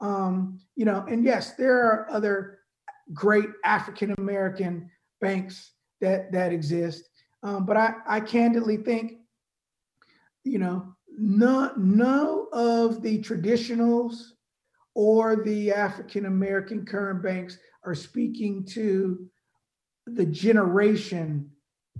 Um, 0.00 0.60
you 0.76 0.84
know, 0.84 1.04
and 1.08 1.24
yes, 1.24 1.54
there 1.54 1.78
are 1.82 2.08
other 2.10 2.60
great 3.12 3.48
African 3.64 4.14
American 4.18 4.90
banks 5.20 5.72
that 6.00 6.30
that 6.32 6.52
exist, 6.52 7.08
um, 7.42 7.66
but 7.66 7.76
I, 7.76 7.94
I 8.06 8.20
candidly 8.20 8.76
think, 8.76 9.14
you 10.44 10.58
know, 10.58 10.94
none, 11.18 11.72
none 11.76 12.46
of 12.52 13.02
the 13.02 13.18
traditionals 13.22 14.32
or 14.94 15.36
the 15.36 15.72
African 15.72 16.26
American 16.26 16.84
current 16.84 17.22
banks 17.22 17.58
are 17.84 17.94
speaking 17.94 18.64
to 18.66 19.26
the 20.06 20.26
generation 20.26 21.50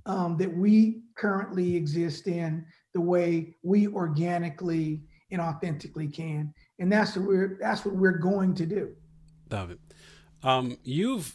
um, 0.04 0.36
that 0.36 0.54
we 0.54 1.02
currently 1.16 1.74
exist 1.74 2.26
in 2.26 2.64
the 2.94 3.00
way 3.00 3.54
we 3.62 3.88
organically 3.88 5.02
and 5.30 5.40
authentically 5.40 6.06
can 6.06 6.52
and 6.78 6.92
that's 6.92 7.16
what 7.16 7.26
we're 7.26 7.58
that's 7.60 7.84
what 7.84 7.94
we're 7.94 8.18
going 8.18 8.54
to 8.54 8.66
do. 8.66 8.94
David, 9.48 9.78
um, 10.42 10.76
you've 10.82 11.34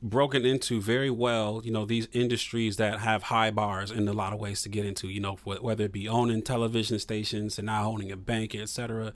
broken 0.00 0.44
into 0.44 0.80
very 0.80 1.10
well, 1.10 1.60
you 1.64 1.72
know, 1.72 1.84
these 1.84 2.06
industries 2.12 2.76
that 2.76 3.00
have 3.00 3.24
high 3.24 3.50
bars 3.50 3.90
in 3.90 4.06
a 4.06 4.12
lot 4.12 4.32
of 4.32 4.38
ways 4.38 4.62
to 4.62 4.68
get 4.68 4.84
into, 4.84 5.08
you 5.08 5.20
know, 5.20 5.36
whether 5.44 5.84
it 5.84 5.92
be 5.92 6.08
owning 6.08 6.42
television 6.42 6.98
stations 6.98 7.58
and 7.58 7.66
now 7.66 7.90
owning 7.90 8.12
a 8.12 8.16
bank, 8.16 8.54
etc. 8.54 9.12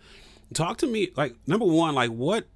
Talk 0.54 0.78
to 0.78 0.86
me, 0.86 1.10
like 1.16 1.36
number 1.46 1.66
one, 1.66 1.94
like 1.94 2.10
what 2.10 2.46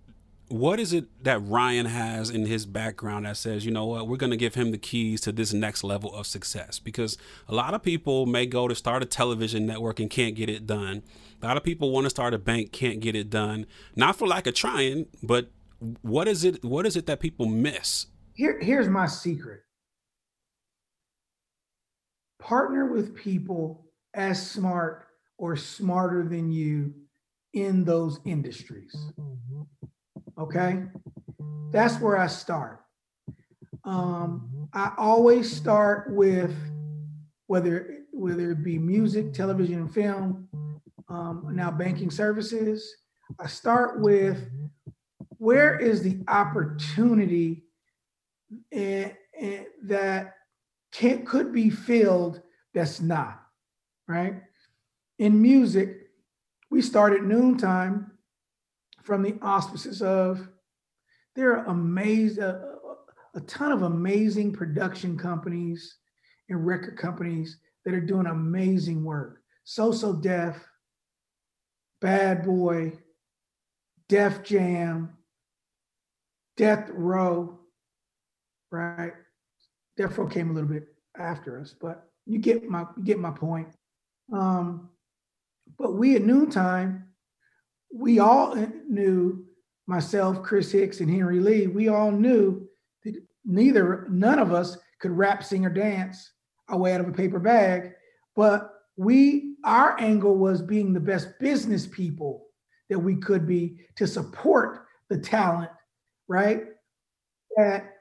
what 0.50 0.80
is 0.80 0.92
it 0.92 1.22
that 1.22 1.38
Ryan 1.38 1.86
has 1.86 2.28
in 2.28 2.44
his 2.44 2.66
background 2.66 3.24
that 3.24 3.36
says, 3.36 3.64
you 3.64 3.70
know 3.70 3.86
what, 3.86 4.08
we're 4.08 4.16
going 4.16 4.32
to 4.32 4.36
give 4.36 4.56
him 4.56 4.72
the 4.72 4.78
keys 4.78 5.20
to 5.20 5.32
this 5.32 5.52
next 5.52 5.84
level 5.84 6.12
of 6.12 6.26
success? 6.26 6.80
Because 6.80 7.16
a 7.46 7.54
lot 7.54 7.72
of 7.72 7.84
people 7.84 8.26
may 8.26 8.46
go 8.46 8.66
to 8.66 8.74
start 8.74 9.00
a 9.00 9.06
television 9.06 9.64
network 9.64 10.00
and 10.00 10.10
can't 10.10 10.34
get 10.34 10.50
it 10.50 10.66
done. 10.66 11.04
A 11.40 11.46
lot 11.46 11.56
of 11.56 11.62
people 11.62 11.92
want 11.92 12.06
to 12.06 12.10
start 12.10 12.34
a 12.34 12.38
bank, 12.38 12.72
can't 12.72 12.98
get 12.98 13.14
it 13.14 13.30
done. 13.30 13.64
Not 13.94 14.16
for 14.16 14.26
lack 14.26 14.48
of 14.48 14.54
trying, 14.54 15.06
but 15.22 15.50
what 16.02 16.26
is 16.26 16.42
it? 16.42 16.64
What 16.64 16.84
is 16.84 16.96
it 16.96 17.06
that 17.06 17.20
people 17.20 17.46
miss? 17.46 18.06
Here, 18.34 18.58
here's 18.60 18.88
my 18.88 19.06
secret. 19.06 19.60
Partner 22.40 22.92
with 22.92 23.14
people 23.14 23.86
as 24.14 24.50
smart 24.50 25.06
or 25.38 25.54
smarter 25.54 26.28
than 26.28 26.50
you 26.50 26.92
in 27.54 27.84
those 27.84 28.18
industries. 28.24 28.92
Mm-hmm. 29.16 29.86
Okay. 30.38 30.84
That's 31.70 32.00
where 32.00 32.16
I 32.16 32.26
start. 32.26 32.80
Um, 33.84 34.68
I 34.72 34.92
always 34.96 35.54
start 35.54 36.12
with 36.12 36.54
whether 37.46 37.96
whether 38.12 38.50
it 38.50 38.62
be 38.62 38.78
music, 38.78 39.32
television, 39.32 39.88
film, 39.88 40.48
um, 41.08 41.48
now 41.52 41.70
banking 41.70 42.10
services. 42.10 42.94
I 43.38 43.46
start 43.46 44.00
with 44.00 44.50
where 45.38 45.78
is 45.78 46.02
the 46.02 46.18
opportunity 46.28 47.64
and, 48.72 49.14
and 49.40 49.66
that 49.84 50.34
can, 50.92 51.24
could 51.24 51.52
be 51.52 51.70
filled 51.70 52.42
that's 52.74 53.00
not 53.00 53.42
right. 54.06 54.42
In 55.18 55.40
music, 55.40 55.96
we 56.70 56.82
start 56.82 57.12
at 57.14 57.24
Noontime 57.24 58.12
from 59.10 59.22
the 59.24 59.36
auspices 59.42 60.02
of 60.02 60.46
there 61.34 61.56
are 61.56 61.64
amazing 61.64 62.44
a, 62.44 62.76
a 63.34 63.40
ton 63.40 63.72
of 63.72 63.82
amazing 63.82 64.52
production 64.52 65.18
companies 65.18 65.96
and 66.48 66.64
record 66.64 66.96
companies 66.96 67.58
that 67.84 67.92
are 67.92 68.00
doing 68.00 68.26
amazing 68.26 69.02
work. 69.02 69.40
So 69.64 69.90
So 69.90 70.12
Def, 70.12 70.64
Bad 72.00 72.44
Boy, 72.44 72.92
Def 74.08 74.44
Jam, 74.44 75.16
Death 76.56 76.88
Row, 76.92 77.58
right? 78.70 79.14
Death 79.96 80.16
Row 80.18 80.28
came 80.28 80.50
a 80.50 80.52
little 80.52 80.70
bit 80.70 80.86
after 81.18 81.60
us, 81.60 81.74
but 81.80 82.08
you 82.26 82.38
get 82.38 82.70
my 82.70 82.84
you 82.96 83.02
get 83.02 83.18
my 83.18 83.32
point. 83.32 83.70
Um, 84.32 84.88
but 85.76 85.94
we 85.94 86.14
at 86.14 86.22
Noontime 86.22 87.10
we 87.92 88.18
all 88.18 88.54
knew 88.90 89.44
myself, 89.86 90.42
Chris 90.42 90.72
Hicks, 90.72 91.00
and 91.00 91.10
Henry 91.10 91.40
Lee. 91.40 91.66
We 91.66 91.88
all 91.88 92.10
knew 92.10 92.68
that 93.04 93.14
neither, 93.44 94.06
none 94.10 94.38
of 94.38 94.52
us 94.52 94.76
could 95.00 95.12
rap, 95.12 95.42
sing, 95.42 95.64
or 95.64 95.70
dance 95.70 96.32
our 96.68 96.78
way 96.78 96.92
out 96.92 97.00
of 97.00 97.08
a 97.08 97.12
paper 97.12 97.38
bag. 97.38 97.92
But 98.36 98.72
we, 98.96 99.56
our 99.64 99.98
angle 100.00 100.36
was 100.36 100.62
being 100.62 100.92
the 100.92 101.00
best 101.00 101.38
business 101.40 101.86
people 101.86 102.46
that 102.88 102.98
we 102.98 103.16
could 103.16 103.46
be 103.46 103.78
to 103.96 104.06
support 104.06 104.84
the 105.08 105.18
talent, 105.18 105.70
right? 106.28 106.64
That 107.56 107.94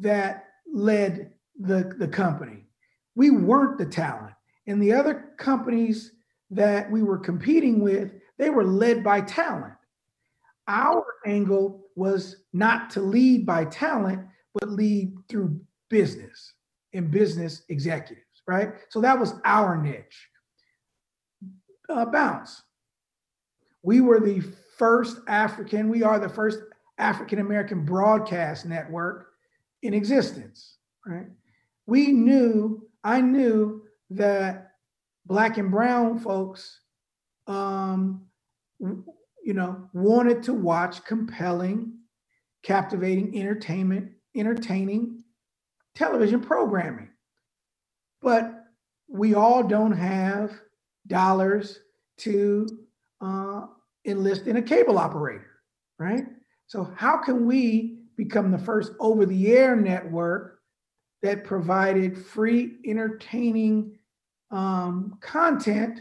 that 0.00 0.46
led 0.72 1.32
the 1.58 1.94
the 1.98 2.08
company. 2.08 2.66
We 3.14 3.30
weren't 3.30 3.78
the 3.78 3.86
talent, 3.86 4.34
and 4.66 4.82
the 4.82 4.92
other 4.92 5.32
companies 5.38 6.12
that 6.50 6.90
we 6.90 7.02
were 7.02 7.18
competing 7.18 7.80
with 7.80 8.12
they 8.38 8.50
were 8.50 8.64
led 8.64 9.04
by 9.04 9.20
talent. 9.20 9.74
Our 10.68 11.04
angle 11.26 11.86
was 11.96 12.44
not 12.52 12.90
to 12.90 13.00
lead 13.00 13.46
by 13.46 13.64
talent, 13.66 14.26
but 14.54 14.70
lead 14.70 15.14
through 15.28 15.60
business 15.88 16.54
and 16.94 17.10
business 17.10 17.62
executives, 17.68 18.42
right? 18.46 18.74
So 18.90 19.00
that 19.00 19.18
was 19.18 19.34
our 19.44 19.80
niche. 19.80 20.28
Uh, 21.88 22.06
Bounce. 22.06 22.62
We 23.82 24.00
were 24.00 24.20
the 24.20 24.40
first 24.78 25.18
African, 25.28 25.88
we 25.88 26.02
are 26.02 26.18
the 26.18 26.28
first 26.28 26.60
African 26.98 27.40
American 27.40 27.84
broadcast 27.84 28.64
network 28.64 29.32
in 29.82 29.94
existence, 29.94 30.78
right? 31.06 31.26
We 31.86 32.12
knew, 32.12 32.88
I 33.02 33.20
knew 33.20 33.82
that 34.10 34.72
Black 35.26 35.58
and 35.58 35.70
Brown 35.70 36.18
folks 36.18 36.80
um, 37.46 38.22
you 39.44 39.54
know, 39.54 39.88
wanted 39.92 40.42
to 40.44 40.54
watch 40.54 41.04
compelling, 41.04 41.94
captivating 42.62 43.36
entertainment, 43.38 44.10
entertaining 44.36 45.22
television 45.94 46.40
programming. 46.40 47.08
But 48.20 48.64
we 49.08 49.34
all 49.34 49.62
don't 49.62 49.92
have 49.92 50.52
dollars 51.06 51.80
to 52.18 52.68
uh, 53.20 53.66
enlist 54.06 54.46
in 54.46 54.56
a 54.56 54.62
cable 54.62 54.98
operator, 54.98 55.50
right? 55.98 56.24
So, 56.66 56.90
how 56.96 57.18
can 57.18 57.46
we 57.46 57.98
become 58.16 58.50
the 58.50 58.58
first 58.58 58.92
over 59.00 59.26
the 59.26 59.52
air 59.52 59.76
network 59.76 60.60
that 61.22 61.44
provided 61.44 62.16
free, 62.16 62.76
entertaining 62.86 63.98
um, 64.50 65.18
content 65.20 66.00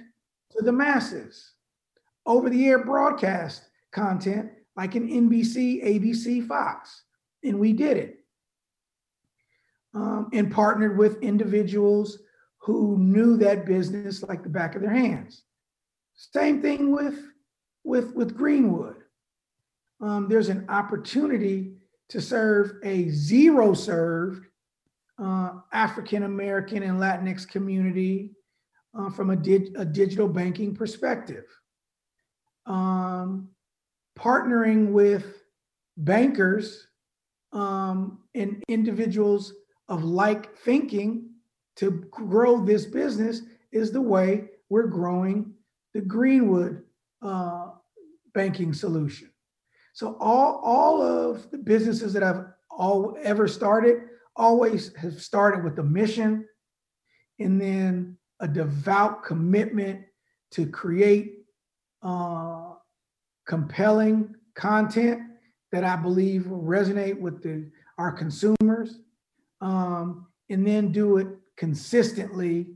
to 0.51 0.63
the 0.63 0.71
masses? 0.71 1.50
Over 2.31 2.49
the 2.49 2.65
air 2.67 2.83
broadcast 2.83 3.63
content 3.91 4.51
like 4.77 4.95
an 4.95 5.07
NBC, 5.07 5.83
ABC, 5.83 6.47
Fox. 6.47 7.03
And 7.43 7.59
we 7.59 7.73
did 7.73 7.97
it. 7.97 8.19
Um, 9.93 10.29
and 10.31 10.49
partnered 10.49 10.97
with 10.97 11.21
individuals 11.21 12.19
who 12.59 12.97
knew 12.97 13.35
that 13.37 13.65
business 13.65 14.23
like 14.23 14.43
the 14.43 14.49
back 14.49 14.75
of 14.75 14.81
their 14.81 14.93
hands. 14.93 15.43
Same 16.15 16.61
thing 16.61 16.91
with, 16.91 17.19
with, 17.83 18.13
with 18.13 18.37
Greenwood. 18.37 18.95
Um, 19.99 20.29
there's 20.29 20.47
an 20.47 20.65
opportunity 20.69 21.73
to 22.09 22.21
serve 22.21 22.73
a 22.83 23.09
zero 23.09 23.73
served 23.73 24.45
uh, 25.21 25.51
African 25.73 26.23
American 26.23 26.83
and 26.83 26.97
Latinx 26.97 27.47
community 27.47 28.31
uh, 28.97 29.09
from 29.09 29.31
a, 29.31 29.35
dig- 29.35 29.75
a, 29.77 29.85
digital 29.85 30.27
banking 30.27 30.73
perspective. 30.73 31.45
Um, 32.71 33.49
partnering 34.17 34.91
with 34.91 35.43
bankers 35.97 36.87
um, 37.51 38.19
and 38.33 38.63
individuals 38.69 39.53
of 39.89 40.05
like 40.05 40.55
thinking 40.55 41.31
to 41.75 41.91
grow 42.11 42.63
this 42.63 42.85
business 42.85 43.41
is 43.73 43.91
the 43.91 44.01
way 44.01 44.45
we're 44.69 44.87
growing 44.87 45.53
the 45.93 45.99
Greenwood 45.99 46.83
uh, 47.21 47.71
banking 48.33 48.73
solution. 48.73 49.29
So 49.91 50.15
all 50.21 50.61
all 50.63 51.01
of 51.01 51.51
the 51.51 51.57
businesses 51.57 52.13
that 52.13 52.23
I've 52.23 52.45
all 52.69 53.17
ever 53.21 53.49
started 53.49 54.03
always 54.37 54.95
have 54.95 55.21
started 55.21 55.65
with 55.65 55.77
a 55.79 55.83
mission 55.83 56.45
and 57.37 57.59
then 57.59 58.17
a 58.39 58.47
devout 58.47 59.25
commitment 59.25 60.05
to 60.51 60.67
create 60.67 61.40
uh, 62.03 62.73
compelling 63.47 64.35
content 64.55 65.21
that 65.71 65.83
I 65.83 65.95
believe 65.95 66.47
will 66.47 66.63
resonate 66.63 67.19
with 67.19 67.41
the, 67.41 67.69
our 67.97 68.11
consumers, 68.11 68.99
um, 69.61 70.27
and 70.49 70.65
then 70.67 70.91
do 70.91 71.17
it 71.17 71.27
consistently. 71.57 72.67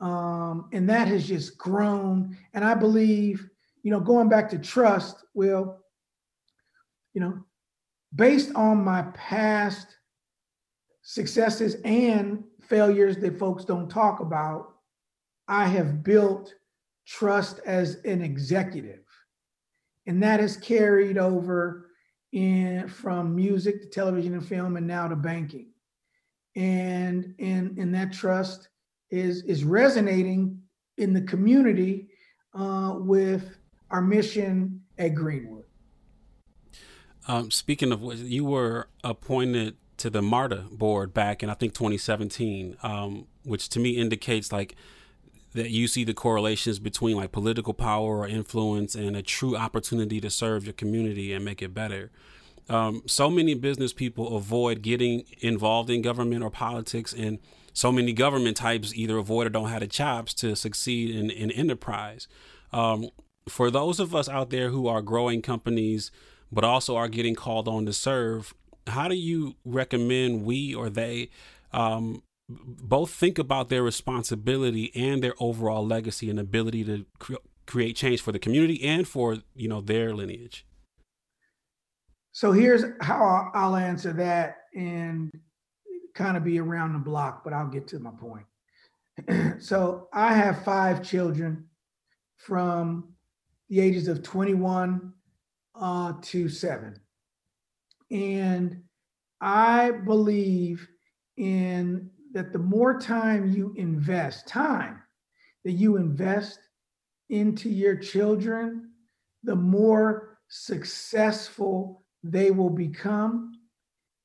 Um, 0.00 0.68
and 0.72 0.88
that 0.90 1.08
has 1.08 1.26
just 1.26 1.56
grown. 1.56 2.36
And 2.54 2.64
I 2.64 2.74
believe, 2.74 3.48
you 3.82 3.90
know, 3.90 4.00
going 4.00 4.28
back 4.28 4.48
to 4.50 4.58
trust, 4.58 5.24
will, 5.34 5.78
you 7.14 7.20
know, 7.20 7.42
based 8.14 8.54
on 8.54 8.84
my 8.84 9.02
past 9.14 9.88
successes 11.02 11.76
and 11.84 12.44
failures 12.60 13.16
that 13.18 13.38
folks 13.38 13.64
don't 13.64 13.88
talk 13.88 14.20
about, 14.20 14.74
I 15.48 15.66
have 15.66 16.02
built 16.02 16.54
trust 17.06 17.60
as 17.64 17.96
an 18.04 18.20
executive. 18.20 19.00
And 20.06 20.22
that 20.22 20.40
has 20.40 20.56
carried 20.56 21.18
over 21.18 21.90
in 22.32 22.88
from 22.88 23.34
music 23.34 23.82
to 23.82 23.88
television 23.88 24.34
and 24.34 24.46
film 24.46 24.76
and 24.76 24.86
now 24.86 25.08
to 25.08 25.16
banking. 25.16 25.70
And 26.54 27.34
and, 27.38 27.78
and 27.78 27.94
that 27.94 28.12
trust 28.12 28.68
is 29.10 29.42
is 29.44 29.64
resonating 29.64 30.60
in 30.98 31.12
the 31.12 31.20
community 31.22 32.08
uh, 32.54 32.94
with 32.96 33.56
our 33.90 34.00
mission 34.00 34.82
at 34.98 35.14
Greenwood. 35.14 35.64
Um, 37.28 37.50
speaking 37.50 37.92
of 37.92 38.02
which, 38.02 38.18
you 38.18 38.44
were 38.44 38.88
appointed 39.04 39.76
to 39.98 40.10
the 40.10 40.22
MARTA 40.22 40.66
board 40.70 41.12
back 41.12 41.42
in 41.42 41.50
I 41.50 41.54
think 41.54 41.74
2017, 41.74 42.76
um, 42.82 43.26
which 43.44 43.68
to 43.70 43.80
me 43.80 43.90
indicates 43.90 44.52
like 44.52 44.76
that 45.56 45.70
you 45.70 45.88
see 45.88 46.04
the 46.04 46.14
correlations 46.14 46.78
between 46.78 47.16
like 47.16 47.32
political 47.32 47.74
power 47.74 48.18
or 48.18 48.28
influence 48.28 48.94
and 48.94 49.16
a 49.16 49.22
true 49.22 49.56
opportunity 49.56 50.20
to 50.20 50.30
serve 50.30 50.64
your 50.64 50.74
community 50.74 51.32
and 51.32 51.44
make 51.44 51.62
it 51.62 51.74
better. 51.74 52.10
Um, 52.68 53.02
so 53.06 53.30
many 53.30 53.54
business 53.54 53.92
people 53.92 54.36
avoid 54.36 54.82
getting 54.82 55.24
involved 55.40 55.88
in 55.88 56.02
government 56.02 56.42
or 56.44 56.50
politics, 56.50 57.12
and 57.12 57.38
so 57.72 57.90
many 57.90 58.12
government 58.12 58.56
types 58.56 58.94
either 58.94 59.16
avoid 59.16 59.46
or 59.46 59.50
don't 59.50 59.68
have 59.68 59.80
the 59.80 59.86
chops 59.86 60.34
to 60.34 60.54
succeed 60.56 61.14
in, 61.14 61.30
in 61.30 61.50
enterprise. 61.50 62.28
Um, 62.72 63.08
for 63.48 63.70
those 63.70 64.00
of 64.00 64.14
us 64.14 64.28
out 64.28 64.50
there 64.50 64.70
who 64.70 64.88
are 64.88 65.00
growing 65.00 65.42
companies, 65.42 66.10
but 66.50 66.64
also 66.64 66.96
are 66.96 67.08
getting 67.08 67.34
called 67.34 67.68
on 67.68 67.86
to 67.86 67.92
serve, 67.92 68.52
how 68.88 69.08
do 69.08 69.14
you 69.14 69.56
recommend 69.64 70.44
we 70.44 70.74
or 70.74 70.90
they 70.90 71.30
um, 71.72 72.22
both 72.48 73.10
think 73.10 73.38
about 73.38 73.68
their 73.68 73.82
responsibility 73.82 74.92
and 74.94 75.22
their 75.22 75.34
overall 75.40 75.84
legacy 75.84 76.30
and 76.30 76.38
ability 76.38 76.84
to 76.84 77.04
cre- 77.18 77.34
create 77.66 77.96
change 77.96 78.20
for 78.20 78.32
the 78.32 78.38
community 78.38 78.82
and 78.84 79.08
for 79.08 79.38
you 79.54 79.68
know 79.68 79.80
their 79.80 80.14
lineage. 80.14 80.64
So 82.32 82.52
here's 82.52 82.84
how 83.00 83.50
i'll 83.54 83.76
answer 83.76 84.12
that 84.12 84.58
and 84.74 85.30
kind 86.14 86.36
of 86.36 86.44
be 86.44 86.60
around 86.60 86.92
the 86.92 86.98
block 86.98 87.42
but 87.42 87.52
i'll 87.52 87.68
get 87.68 87.88
to 87.88 87.98
my 87.98 88.10
point. 88.10 88.46
So 89.60 90.08
i 90.12 90.34
have 90.34 90.64
five 90.64 91.02
children 91.02 91.66
from 92.36 93.14
the 93.68 93.80
ages 93.80 94.06
of 94.06 94.22
21 94.22 95.12
uh, 95.74 96.12
to 96.22 96.48
7 96.48 96.94
and 98.10 98.82
i 99.40 99.90
believe 99.90 100.86
in 101.36 102.10
that 102.36 102.52
the 102.52 102.58
more 102.58 103.00
time 103.00 103.50
you 103.50 103.72
invest, 103.78 104.46
time 104.46 105.02
that 105.64 105.72
you 105.72 105.96
invest 105.96 106.58
into 107.30 107.70
your 107.70 107.96
children, 107.96 108.90
the 109.42 109.56
more 109.56 110.38
successful 110.48 112.04
they 112.22 112.50
will 112.50 112.68
become 112.68 113.58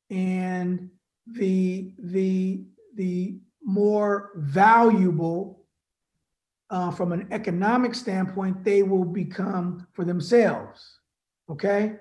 and 0.09 0.89
the 1.25 1.93
the 1.99 2.65
the 2.95 3.39
more 3.63 4.31
valuable 4.35 5.63
uh, 6.69 6.91
from 6.91 7.13
an 7.13 7.27
economic 7.31 7.95
standpoint 7.95 8.61
they 8.65 8.83
will 8.83 9.05
become 9.05 9.87
for 9.93 10.03
themselves 10.03 10.99
okay? 11.49 11.93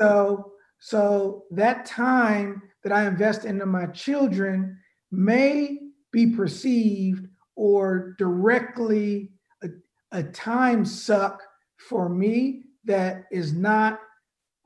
So 0.00 0.52
so 0.78 1.44
that 1.50 1.86
time 1.86 2.62
that 2.82 2.92
i 2.92 3.06
invest 3.06 3.44
into 3.44 3.66
my 3.66 3.86
children 3.86 4.78
may 5.16 5.78
be 6.12 6.26
perceived 6.28 7.26
or 7.56 8.14
directly 8.18 9.30
a, 9.62 9.68
a 10.12 10.22
time 10.22 10.84
suck 10.84 11.42
for 11.78 12.08
me 12.08 12.62
that 12.84 13.24
is 13.30 13.52
not 13.52 14.00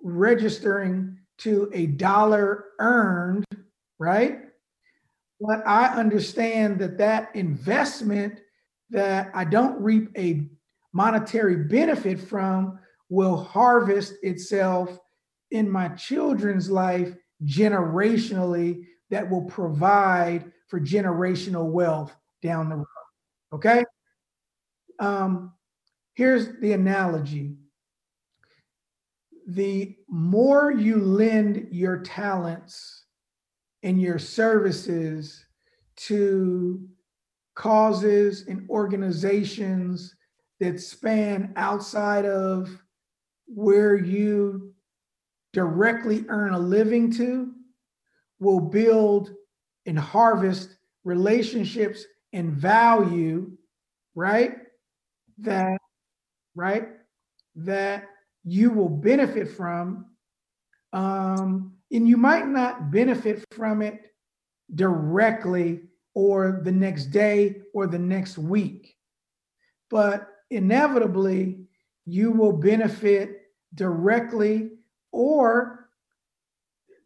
registering 0.03 1.19
to 1.39 1.71
a 1.73 1.87
dollar 1.87 2.65
earned, 2.79 3.45
right? 3.99 4.41
But 5.41 5.67
I 5.67 5.87
understand 5.87 6.79
that 6.81 6.99
that 6.99 7.35
investment 7.35 8.41
that 8.91 9.31
I 9.35 9.45
don't 9.45 9.81
reap 9.81 10.11
a 10.19 10.49
monetary 10.93 11.57
benefit 11.65 12.21
from 12.21 12.79
will 13.09 13.37
harvest 13.37 14.15
itself 14.23 14.99
in 15.51 15.71
my 15.71 15.89
children's 15.91 16.71
life 16.71 17.15
generationally 17.45 18.85
that 19.11 19.29
will 19.29 19.45
provide 19.45 20.51
for 20.69 20.81
generational 20.81 21.67
wealth 21.71 22.15
down 22.43 22.69
the 22.69 22.77
road. 22.77 22.87
Okay. 23.53 23.85
Um, 24.99 25.53
here's 26.15 26.59
the 26.61 26.73
analogy 26.73 27.57
the 29.47 29.97
more 30.09 30.71
you 30.71 30.97
lend 30.97 31.69
your 31.73 31.99
talents 31.99 33.07
and 33.83 34.01
your 34.01 34.19
services 34.19 35.45
to 35.97 36.89
causes 37.57 38.47
and 38.47 38.69
organizations 38.71 40.15
that 40.61 40.81
span 40.81 41.53
outside 41.57 42.27
of 42.27 42.71
where 43.47 43.97
you 43.97 44.73
directly 45.53 46.25
earn 46.29 46.53
a 46.53 46.59
living 46.59 47.11
to, 47.11 47.53
will 48.41 48.61
build 48.61 49.33
and 49.87 49.99
harvest 49.99 50.77
relationships 51.05 52.05
and 52.33 52.53
value, 52.53 53.51
right? 54.15 54.57
That, 55.39 55.79
right? 56.55 56.89
That 57.57 58.09
you 58.45 58.71
will 58.71 58.89
benefit 58.89 59.49
from. 59.49 60.07
Um, 60.93 61.75
and 61.93 62.09
you 62.09 62.17
might 62.17 62.47
not 62.47 62.91
benefit 62.91 63.45
from 63.53 63.83
it 63.83 64.11
directly 64.75 65.83
or 66.15 66.61
the 66.65 66.73
next 66.73 67.07
day 67.07 67.63
or 67.75 67.87
the 67.87 67.99
next 67.99 68.39
week, 68.39 68.97
but 69.89 70.29
inevitably 70.51 71.67
you 72.07 72.33
will 72.33 72.53
benefit 72.53 73.43
directly 73.75 74.71
or 75.13 75.89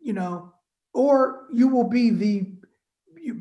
you 0.01 0.12
know 0.12 0.54
or 0.95 1.47
you 1.53 1.68
will 1.68 1.84
be 1.84 2.11
the 2.11 2.47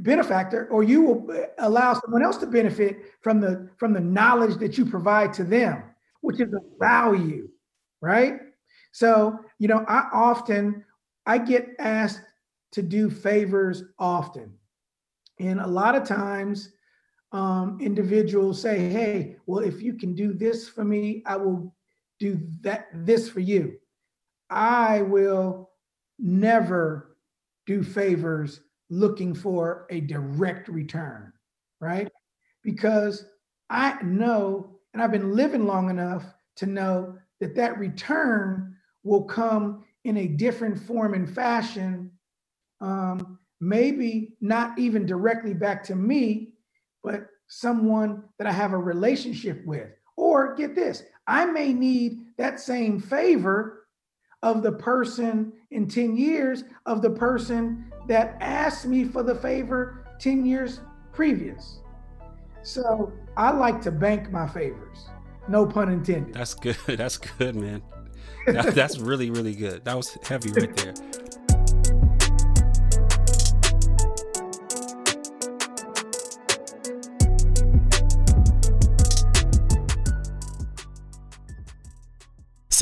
benefactor 0.02 0.68
or 0.70 0.84
you 0.84 1.02
will 1.02 1.46
allow 1.60 1.94
someone 1.94 2.24
else 2.24 2.38
to 2.38 2.48
benefit 2.48 2.98
from 3.22 3.40
the 3.40 3.70
from 3.78 3.94
the 3.94 4.00
knowledge 4.00 4.58
that 4.58 4.78
you 4.78 4.86
provide 4.86 5.34
to 5.34 5.44
them 5.44 5.84
which 6.22 6.40
is 6.40 6.54
a 6.54 6.62
value 6.80 7.48
right? 8.02 8.40
So 8.92 9.40
you 9.60 9.68
know 9.68 9.86
i 9.88 10.10
often 10.14 10.84
i 11.26 11.38
get 11.38 11.70
asked 11.80 12.22
to 12.74 12.82
do 12.82 13.10
favors 13.10 13.84
often. 14.00 14.54
And 15.40 15.60
a 15.60 15.68
lot 15.68 15.96
of 15.96 16.06
times 16.06 16.70
um, 17.32 17.80
individuals 17.82 18.62
say 18.62 18.90
hey 18.90 19.38
well 19.46 19.64
if 19.64 19.82
you 19.82 19.94
can 19.94 20.14
do 20.14 20.34
this 20.34 20.70
for 20.70 20.84
me 20.84 21.24
i 21.26 21.36
will 21.36 21.74
do 22.20 22.40
that 22.62 22.88
this 22.94 23.30
for 23.30 23.40
you. 23.40 23.78
I 24.50 25.02
will 25.02 25.72
never 26.20 27.13
do 27.66 27.84
favors 27.84 28.62
looking 28.90 29.34
for 29.34 29.88
a 29.90 30.02
direct 30.02 30.68
return, 30.68 31.32
right? 31.80 32.10
Because 32.64 33.26
I 33.70 34.02
know, 34.04 34.80
and 34.94 35.02
I've 35.02 35.12
been 35.12 35.36
living 35.36 35.66
long 35.66 35.90
enough 35.90 36.26
to 36.58 36.66
know 36.66 37.18
that 37.40 37.56
that 37.56 37.80
return 37.80 38.76
will 39.04 39.24
come 39.24 39.84
in 40.06 40.18
a 40.18 40.28
different 40.28 40.80
form 40.80 41.14
and 41.14 41.30
fashion, 41.30 42.12
um, 42.82 43.40
maybe 43.60 44.36
not 44.42 44.78
even 44.78 45.06
directly 45.06 45.54
back 45.54 45.84
to 45.86 45.96
me, 45.96 46.54
but 47.04 47.28
someone 47.48 48.24
that 48.38 48.48
I 48.48 48.52
have 48.52 48.74
a 48.74 48.78
relationship 48.78 49.66
with. 49.66 49.90
Or 50.16 50.56
get 50.56 50.76
this, 50.76 51.04
I 51.28 51.46
may 51.46 51.74
need 51.74 52.20
that 52.38 52.60
same 52.60 53.00
favor 53.00 53.83
of 54.44 54.62
the 54.62 54.74
person 54.74 55.54
in 55.72 55.88
10 55.88 56.16
years 56.16 56.66
of 56.86 57.02
the 57.02 57.10
person 57.10 57.92
that 58.08 58.38
asked 58.42 58.86
me 58.86 59.06
for 59.06 59.24
the 59.24 59.34
favor 59.34 60.06
10 60.20 60.46
years 60.46 60.82
previous. 61.14 61.80
So 62.62 63.12
I 63.36 63.52
like 63.52 63.82
to 63.84 63.92
bank 63.92 64.32
my 64.32 64.48
favors. 64.48 65.08
No 65.48 65.66
pun 65.66 65.92
intended. 65.92 66.34
That's 66.34 66.54
good. 66.54 66.78
That's 66.88 67.18
good, 67.18 67.56
man. 67.56 67.82
That, 68.46 68.76
that's 68.76 69.00
really, 69.00 69.30
really 69.32 69.56
good. 69.56 69.86
That 69.86 69.96
was 69.96 70.18
heavy 70.24 70.52
right 70.52 70.76
there. 70.76 70.94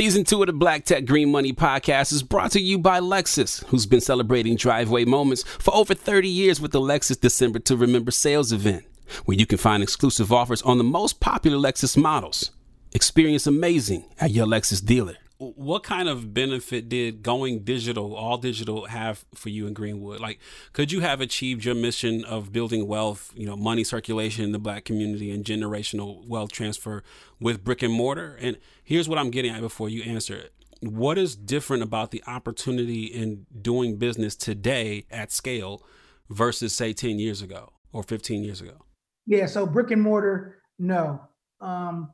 Season 0.02 0.24
two 0.24 0.41
of 0.41 0.47
the 0.47 0.54
Black 0.54 0.84
Tech 0.84 1.06
Green 1.06 1.30
Money 1.30 1.54
podcast 1.54 2.12
is 2.12 2.24
brought 2.24 2.54
to 2.54 2.60
you 2.60 2.80
by 2.80 2.99
Lexus, 2.99 3.64
who's 3.66 3.86
been 3.86 4.02
celebrating 4.02 4.56
driveway 4.56 5.06
moments 5.06 5.43
for 5.43 5.76
over 5.76 5.93
30 5.93 6.28
years 6.28 6.60
with 6.60 6.72
the 6.72 6.80
Lexus 6.80 7.22
December 7.22 7.60
to 7.60 7.78
Remember 7.78 8.10
sales 8.10 8.52
event, 8.52 8.84
where 9.26 9.38
you 9.38 9.45
can 9.45 9.60
find 9.60 9.84
exclusive 9.84 10.34
offers 10.34 10.64
on 10.64 10.80
the 10.80 10.84
most 10.84 11.20
popular 11.20 11.56
Lexus 11.60 11.95
models. 11.95 12.49
Experience 12.93 13.45
amazing 13.45 14.06
at 14.20 14.32
your 14.32 14.47
Lexus 14.47 14.84
dealer 14.84 15.18
what 15.42 15.82
kind 15.82 16.08
of 16.08 16.36
benefit 16.36 16.88
did 16.88 17.24
going 17.24 17.64
digital, 17.64 18.16
all 18.16 18.38
digital, 18.38 18.86
have 18.86 19.26
for 19.34 19.50
you 19.50 19.66
in 19.66 19.74
Greenwood? 19.74 20.20
Like, 20.20 20.39
could 20.72 20.92
you 20.92 21.00
have 21.00 21.20
achieved 21.20 21.66
your 21.66 21.74
mission 21.74 22.24
of 22.26 22.52
building 22.52 22.88
wealth, 22.88 23.32
you 23.36 23.48
know, 23.48 23.56
money 23.56 23.84
circulation 23.84 24.46
in 24.46 24.52
the 24.52 24.60
black 24.60 24.86
community 24.86 25.32
and 25.32 25.44
generational 25.44 26.28
wealth 26.28 26.52
transfer 26.52 27.04
with 27.39 27.64
brick 27.64 27.82
and 27.82 27.92
mortar? 27.92 28.38
And 28.39 28.58
here's 28.84 29.10
what 29.10 29.18
I'm 29.18 29.32
getting 29.32 29.52
at 29.52 29.62
before 29.62 29.89
you 29.89 30.04
answer 30.04 30.36
it. 30.36 30.54
What 30.82 31.18
is 31.18 31.36
different 31.36 31.82
about 31.82 32.12
the 32.12 32.24
opportunity 32.28 33.06
in 33.06 33.48
doing 33.60 33.98
business 33.98 34.36
today 34.36 35.06
at 35.10 35.32
scale 35.32 35.84
versus, 36.30 36.74
say, 36.74 36.94
10 36.94 37.18
years 37.18 37.42
ago 37.42 37.74
or 37.92 38.04
15 38.04 38.44
years 38.44 38.62
ago? 38.62 38.86
Yeah, 39.26 39.48
so 39.48 39.66
brick 39.66 39.89
and 39.89 40.02
mortar, 40.02 40.62
no. 40.78 41.22
Um, 41.60 42.14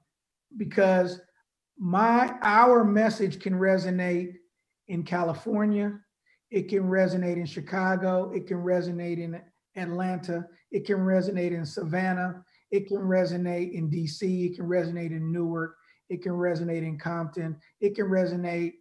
because 0.56 1.20
my 1.78 2.34
our 2.42 2.84
message 2.84 3.40
can 3.40 3.54
resonate 3.54 4.34
in 4.88 5.04
California, 5.04 6.00
it 6.50 6.70
can 6.70 6.84
resonate 6.84 7.38
in 7.38 7.46
Chicago, 7.46 8.32
it 8.34 8.48
can 8.48 8.58
resonate 8.58 9.20
in 9.20 9.42
Atlanta, 9.76 10.46
it 10.72 10.86
can 10.86 10.98
resonate 10.98 11.52
in 11.52 11.66
Savannah, 11.66 12.44
it 12.72 12.88
can 12.88 12.98
resonate 12.98 13.74
in 13.74 13.90
DC, 13.90 14.52
it 14.52 14.56
can 14.56 14.66
resonate 14.66 15.12
in 15.12 15.32
Newark, 15.32 15.76
it 16.10 16.22
can 16.22 16.34
resonate 16.34 16.84
in 16.84 16.98
Compton, 16.98 17.58
it 17.80 17.96
can 17.96 18.06
resonate 18.06 18.74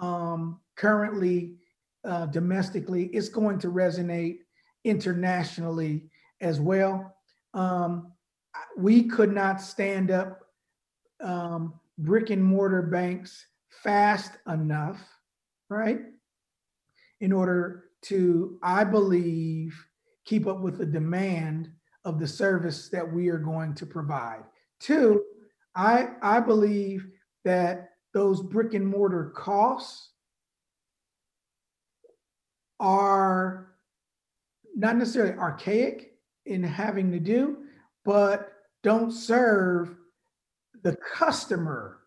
um, 0.00 0.60
currently 0.76 1.54
uh, 2.04 2.26
domestically, 2.26 3.06
it's 3.06 3.28
going 3.28 3.58
to 3.58 3.68
resonate 3.68 4.38
internationally 4.84 6.04
as 6.40 6.60
well. 6.60 7.16
Um, 7.54 8.12
we 8.76 9.04
could 9.04 9.32
not 9.32 9.60
stand 9.60 10.10
up 10.10 10.40
um, 11.20 11.74
brick 11.98 12.30
and 12.30 12.42
mortar 12.42 12.82
banks 12.82 13.46
fast 13.82 14.32
enough, 14.48 15.00
right? 15.68 16.00
In 17.20 17.32
order 17.32 17.84
to, 18.02 18.58
I 18.62 18.84
believe, 18.84 19.74
keep 20.24 20.46
up 20.46 20.60
with 20.60 20.78
the 20.78 20.86
demand 20.86 21.70
of 22.04 22.18
the 22.18 22.26
service 22.26 22.88
that 22.90 23.10
we 23.10 23.28
are 23.28 23.38
going 23.38 23.74
to 23.74 23.86
provide. 23.86 24.44
Two, 24.80 25.22
I, 25.74 26.10
I 26.22 26.40
believe 26.40 27.06
that 27.44 27.90
those 28.12 28.42
brick 28.42 28.74
and 28.74 28.86
mortar 28.86 29.32
costs 29.34 30.10
are 32.78 33.74
not 34.74 34.96
necessarily 34.96 35.34
archaic 35.38 36.12
in 36.44 36.62
having 36.62 37.10
to 37.12 37.18
do, 37.18 37.58
but 38.04 38.52
don't 38.82 39.10
serve 39.10 39.96
the 40.86 40.94
customer 40.94 41.98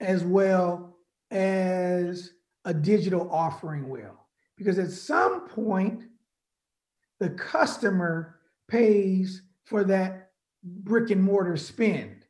as 0.00 0.24
well 0.24 0.96
as 1.30 2.32
a 2.64 2.74
digital 2.74 3.30
offering 3.30 3.88
will. 3.88 4.26
Because 4.56 4.76
at 4.80 4.90
some 4.90 5.46
point, 5.46 6.02
the 7.20 7.30
customer 7.30 8.40
pays 8.66 9.42
for 9.66 9.84
that 9.84 10.30
brick 10.64 11.10
and 11.10 11.22
mortar 11.22 11.56
spend. 11.56 12.24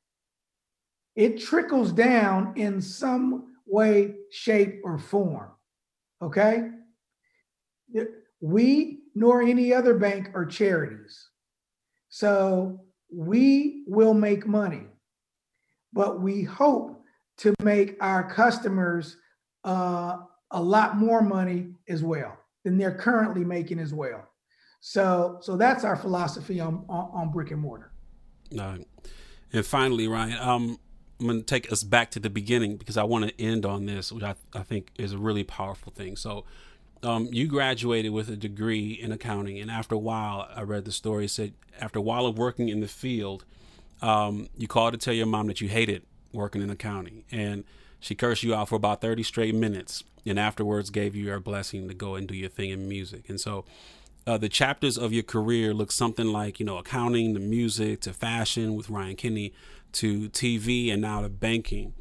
It 1.16 1.40
trickles 1.40 1.90
down 1.90 2.52
in 2.56 2.82
some 2.82 3.54
way, 3.64 4.14
shape, 4.30 4.82
or 4.84 4.98
form. 4.98 5.52
Okay? 6.20 6.68
We 8.42 8.98
nor 9.14 9.40
any 9.40 9.72
other 9.72 9.94
bank 9.94 10.32
are 10.34 10.44
charities. 10.44 11.30
So 12.10 12.84
we 13.10 13.84
will 13.86 14.12
make 14.12 14.46
money 14.46 14.87
but 15.92 16.20
we 16.20 16.42
hope 16.42 17.02
to 17.38 17.54
make 17.62 17.96
our 18.00 18.28
customers 18.28 19.16
uh, 19.64 20.18
a 20.50 20.62
lot 20.62 20.96
more 20.96 21.22
money 21.22 21.68
as 21.88 22.02
well 22.02 22.36
than 22.64 22.78
they're 22.78 22.96
currently 22.96 23.44
making 23.44 23.78
as 23.78 23.94
well. 23.94 24.28
So, 24.80 25.38
so 25.40 25.56
that's 25.56 25.84
our 25.84 25.96
philosophy 25.96 26.60
on 26.60 26.84
on, 26.88 27.10
on 27.12 27.30
brick 27.30 27.50
and 27.50 27.60
mortar. 27.60 27.92
All 28.52 28.58
right. 28.58 28.86
And 29.52 29.64
finally, 29.64 30.08
Ryan, 30.08 30.38
um, 30.38 30.78
I'm 31.20 31.26
going 31.26 31.38
to 31.40 31.44
take 31.44 31.72
us 31.72 31.82
back 31.82 32.10
to 32.12 32.20
the 32.20 32.30
beginning 32.30 32.76
because 32.76 32.96
I 32.96 33.04
want 33.04 33.28
to 33.28 33.42
end 33.42 33.66
on 33.66 33.86
this, 33.86 34.12
which 34.12 34.22
I, 34.22 34.34
I 34.54 34.62
think 34.62 34.90
is 34.98 35.12
a 35.12 35.18
really 35.18 35.44
powerful 35.44 35.92
thing. 35.92 36.16
So, 36.16 36.44
um, 37.02 37.28
you 37.30 37.46
graduated 37.46 38.12
with 38.12 38.28
a 38.28 38.36
degree 38.36 38.92
in 38.92 39.12
accounting, 39.12 39.58
and 39.58 39.70
after 39.70 39.94
a 39.94 39.98
while, 39.98 40.48
I 40.54 40.62
read 40.62 40.84
the 40.84 40.92
story. 40.92 41.28
said 41.28 41.54
after 41.80 41.98
a 41.98 42.02
while 42.02 42.26
of 42.26 42.38
working 42.38 42.68
in 42.68 42.80
the 42.80 42.88
field, 42.88 43.44
um, 44.02 44.48
you 44.56 44.68
called 44.68 44.92
to 44.92 44.98
tell 44.98 45.14
your 45.14 45.26
mom 45.26 45.46
that 45.48 45.60
you 45.60 45.68
hated 45.68 46.02
working 46.32 46.62
in 46.62 46.70
accounting, 46.70 47.24
and 47.30 47.64
she 48.00 48.14
cursed 48.14 48.42
you 48.42 48.54
out 48.54 48.68
for 48.68 48.76
about 48.76 49.00
30 49.00 49.22
straight 49.22 49.54
minutes, 49.54 50.04
and 50.26 50.38
afterwards 50.38 50.90
gave 50.90 51.14
you 51.14 51.24
your 51.24 51.40
blessing 51.40 51.88
to 51.88 51.94
go 51.94 52.14
and 52.14 52.28
do 52.28 52.36
your 52.36 52.48
thing 52.48 52.70
in 52.70 52.88
music. 52.88 53.28
And 53.28 53.40
so, 53.40 53.64
uh, 54.26 54.36
the 54.36 54.48
chapters 54.48 54.98
of 54.98 55.12
your 55.12 55.22
career 55.22 55.72
look 55.72 55.90
something 55.90 56.26
like 56.26 56.60
you 56.60 56.66
know 56.66 56.76
accounting, 56.78 57.34
to 57.34 57.40
music, 57.40 58.02
to 58.02 58.12
fashion 58.12 58.74
with 58.74 58.90
Ryan 58.90 59.16
Kinney, 59.16 59.52
to 59.92 60.28
TV, 60.28 60.92
and 60.92 61.00
now 61.00 61.22
to 61.22 61.28
banking. 61.28 61.94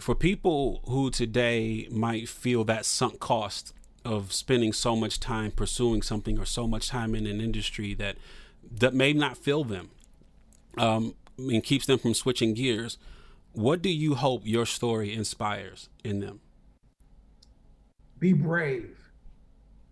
For 0.00 0.14
people 0.14 0.82
who 0.86 1.10
today 1.10 1.88
might 1.90 2.28
feel 2.28 2.64
that 2.64 2.84
sunk 2.84 3.20
cost 3.20 3.72
of 4.04 4.32
spending 4.32 4.72
so 4.72 4.94
much 4.94 5.18
time 5.18 5.50
pursuing 5.50 6.02
something 6.02 6.38
or 6.38 6.44
so 6.44 6.66
much 6.66 6.88
time 6.88 7.14
in 7.14 7.26
an 7.26 7.40
industry 7.40 7.94
that 7.94 8.16
that 8.70 8.94
may 8.94 9.12
not 9.12 9.36
fill 9.36 9.64
them. 9.64 9.90
Um, 10.76 11.14
and 11.38 11.62
keeps 11.62 11.86
them 11.86 11.98
from 11.98 12.14
switching 12.14 12.54
gears, 12.54 12.98
what 13.52 13.82
do 13.82 13.88
you 13.88 14.14
hope 14.14 14.42
your 14.44 14.66
story 14.66 15.12
inspires 15.12 15.88
in 16.02 16.20
them? 16.20 16.40
Be 18.18 18.32
brave, 18.32 18.98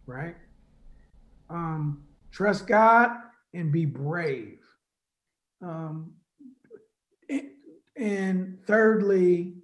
right? 0.06 0.36
Um, 1.48 2.04
trust 2.30 2.66
God 2.66 3.10
and 3.54 3.70
be 3.70 3.84
brave. 3.84 4.58
Um, 5.60 6.14
and 7.96 8.58
thirdly, 8.66 9.54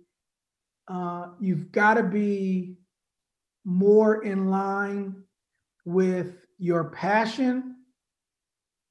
uh, 0.87 1.29
you've 1.41 1.72
got 1.72 1.95
to 1.95 2.03
be 2.03 2.76
more 3.64 4.24
in 4.24 4.49
line 4.49 5.24
with 5.85 6.37
your 6.59 6.85
passion 6.91 7.76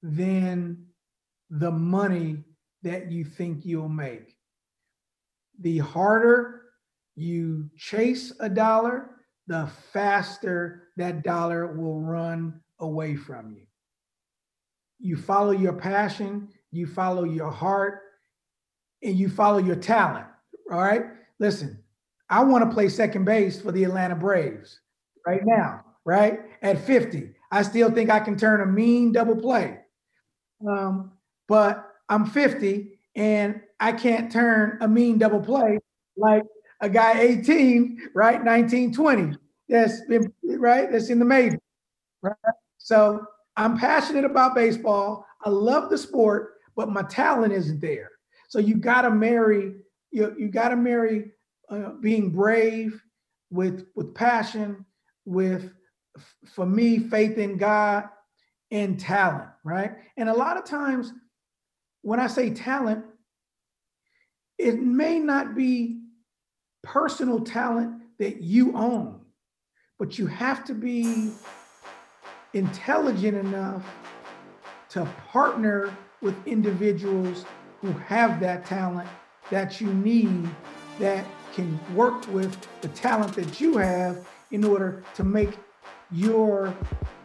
than 0.02 0.86
the 1.50 1.72
money 1.72 2.44
that 2.84 3.12
you 3.12 3.26
think 3.26 3.66
you'll 3.66 3.90
make. 3.90 4.36
The 5.60 5.80
harder 5.80 6.64
you 7.16 7.70
chase 7.78 8.32
a 8.40 8.50
dollar, 8.50 9.10
the 9.48 9.70
faster 9.92 10.84
that 10.98 11.24
dollar 11.24 11.76
will 11.76 12.00
run 12.00 12.60
away 12.80 13.16
from 13.16 13.52
you. 13.52 13.64
You 15.00 15.18
follow 15.18 15.52
your 15.52 15.74
passion, 15.74 16.50
you 16.72 16.86
follow 16.88 17.24
your 17.24 17.52
heart, 17.52 18.02
and 19.04 19.16
you 19.16 19.30
follow 19.30 19.58
your 19.60 19.76
talent. 19.76 20.28
All 20.72 20.82
right. 20.82 21.06
Listen, 21.40 21.84
I 22.30 22.44
want 22.44 22.70
to 22.70 22.74
play 22.74 22.90
second 22.90 23.26
base 23.26 23.62
for 23.62 23.72
the 23.72 23.84
Atlanta 23.84 24.16
Braves. 24.16 24.80
right 25.26 25.42
now, 25.46 25.84
right? 26.06 26.40
At 26.62 26.80
50, 26.80 27.34
I 27.52 27.62
still 27.64 27.92
think 27.92 28.10
I 28.10 28.20
can 28.20 28.38
turn 28.38 28.62
a 28.62 28.66
mean 28.66 29.12
double 29.12 29.36
play. 29.36 29.80
Um, 30.68 31.12
but 31.48 31.87
I'm 32.10 32.26
50 32.26 33.00
and 33.16 33.62
I 33.80 33.92
can't 33.92 34.32
turn 34.32 34.78
a 34.82 34.88
mean 34.88 35.18
double 35.18 35.42
play 35.42 35.80
like 36.16 36.44
a 36.82 36.90
guy 36.90 37.20
18, 37.20 38.10
right? 38.14 38.44
1920. 38.44 39.38
That's 39.70 40.02
been 40.06 40.32
right. 40.44 40.92
That's 40.92 41.10
in 41.10 41.20
the 41.20 41.26
major, 41.26 41.60
right? 42.22 42.36
So 42.78 43.26
I'm 43.58 43.78
passionate 43.78 44.24
about 44.24 44.56
baseball. 44.56 45.26
I 45.44 45.50
love 45.50 45.90
the 45.90 45.98
sport, 45.98 46.56
but 46.76 46.90
my 46.90 47.04
talent 47.04 47.54
isn't 47.54 47.82
there. 47.82 48.12
So 48.48 48.60
you 48.60 48.76
got 48.76 49.02
to 49.02 49.12
marry. 49.12 49.76
You 50.12 50.34
you 50.38 50.48
got 50.48 50.70
to 50.70 50.78
marry 50.78 51.32
uh, 51.70 51.92
being 52.00 52.32
brave 52.32 53.02
with 53.52 53.88
with 53.96 54.16
passion, 54.16 54.86
with 55.26 55.72
for 56.46 56.66
me 56.66 57.00
faith 57.00 57.38
in 57.38 57.58
God 57.58 58.06
and 58.72 59.00
talent, 59.00 59.50
right? 59.64 59.92
And 60.16 60.30
a 60.30 60.34
lot 60.34 60.58
of 60.58 60.66
times 60.66 61.12
when 62.02 62.20
I 62.20 62.28
say 62.28 62.50
talent, 62.50 63.06
it 64.58 64.82
may 64.82 65.20
not 65.20 65.56
be 65.56 66.02
personal 66.84 67.42
talent 67.42 68.02
that 68.20 68.42
you 68.42 68.76
own, 68.76 69.22
but 70.00 70.18
you 70.18 70.26
have 70.28 70.64
to 70.66 70.74
be 70.74 71.32
intelligent 72.54 73.38
enough 73.38 73.86
to 74.90 75.06
partner 75.30 75.96
with 76.22 76.36
individuals 76.48 77.46
who 77.82 77.92
have 77.92 78.40
that 78.40 78.66
talent 78.66 79.08
that 79.50 79.80
you 79.80 79.94
need 79.94 80.50
that 81.00 81.26
can 81.54 81.80
work 81.96 82.28
with 82.30 82.56
the 82.82 82.88
talent 82.90 83.34
that 83.36 83.62
you 83.62 83.78
have 83.78 84.26
in 84.52 84.64
order 84.64 85.04
to 85.16 85.24
make 85.24 85.58
your 86.12 86.74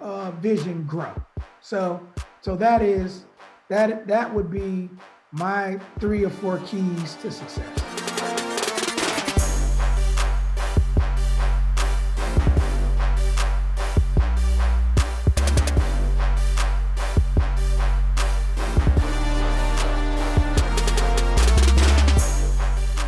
uh, 0.00 0.30
vision 0.32 0.84
grow. 0.84 1.12
So, 1.60 2.00
so 2.40 2.56
that 2.56 2.82
is 2.82 3.24
that 3.72 4.06
that 4.06 4.34
would 4.34 4.50
be 4.50 4.90
my 5.30 5.80
three 5.98 6.22
or 6.26 6.28
four 6.28 6.58
keys 6.58 7.14
to 7.22 7.30
success. 7.30 7.66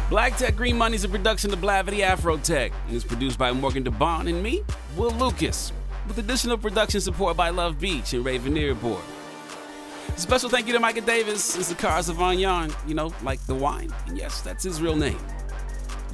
Black 0.09 0.35
Tech 0.39 0.57
Green 0.57 0.79
Money 0.79 0.95
is 0.95 1.05
a 1.05 1.09
production 1.11 1.53
of 1.53 1.59
Blavity 1.59 1.99
Afrotech 1.99 2.73
and 2.87 2.97
is 2.97 3.05
produced 3.05 3.37
by 3.37 3.53
Morgan 3.53 3.85
DeBaun 3.85 4.31
and 4.31 4.43
me, 4.43 4.63
Will 4.97 5.11
Lucas, 5.11 5.73
with 6.09 6.17
additional 6.17 6.57
production 6.57 7.03
support 7.03 7.37
by 7.37 7.51
Love 7.51 7.79
Beach 7.79 8.15
and 8.15 8.25
Raven 8.25 8.57
Airport. 8.57 9.03
Special 10.17 10.49
thank 10.49 10.67
you 10.67 10.73
to 10.73 10.81
Micah 10.81 11.01
Davis 11.01 11.55
and 11.57 11.65
Zakar 11.65 11.99
Zavagnon, 11.99 12.75
you 12.89 12.95
know, 12.95 13.13
like 13.23 13.41
the 13.47 13.55
wine. 13.55 13.93
And 14.07 14.17
yes, 14.17 14.41
that's 14.41 14.65
his 14.65 14.81
real 14.81 14.97
name. 14.97 15.19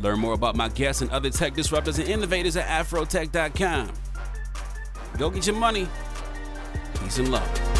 Learn 0.01 0.19
more 0.19 0.33
about 0.33 0.57
my 0.57 0.69
guests 0.69 1.03
and 1.03 1.11
other 1.11 1.31
tech 1.31 1.55
disruptors 1.55 1.99
and 1.99 2.09
innovators 2.09 2.57
at 2.57 2.67
afrotech.com. 2.67 3.93
Go 5.19 5.31
get 5.31 5.47
your 5.47 5.57
money. 5.57 5.87
Peace 6.95 7.19
and 7.19 7.31
love. 7.31 7.80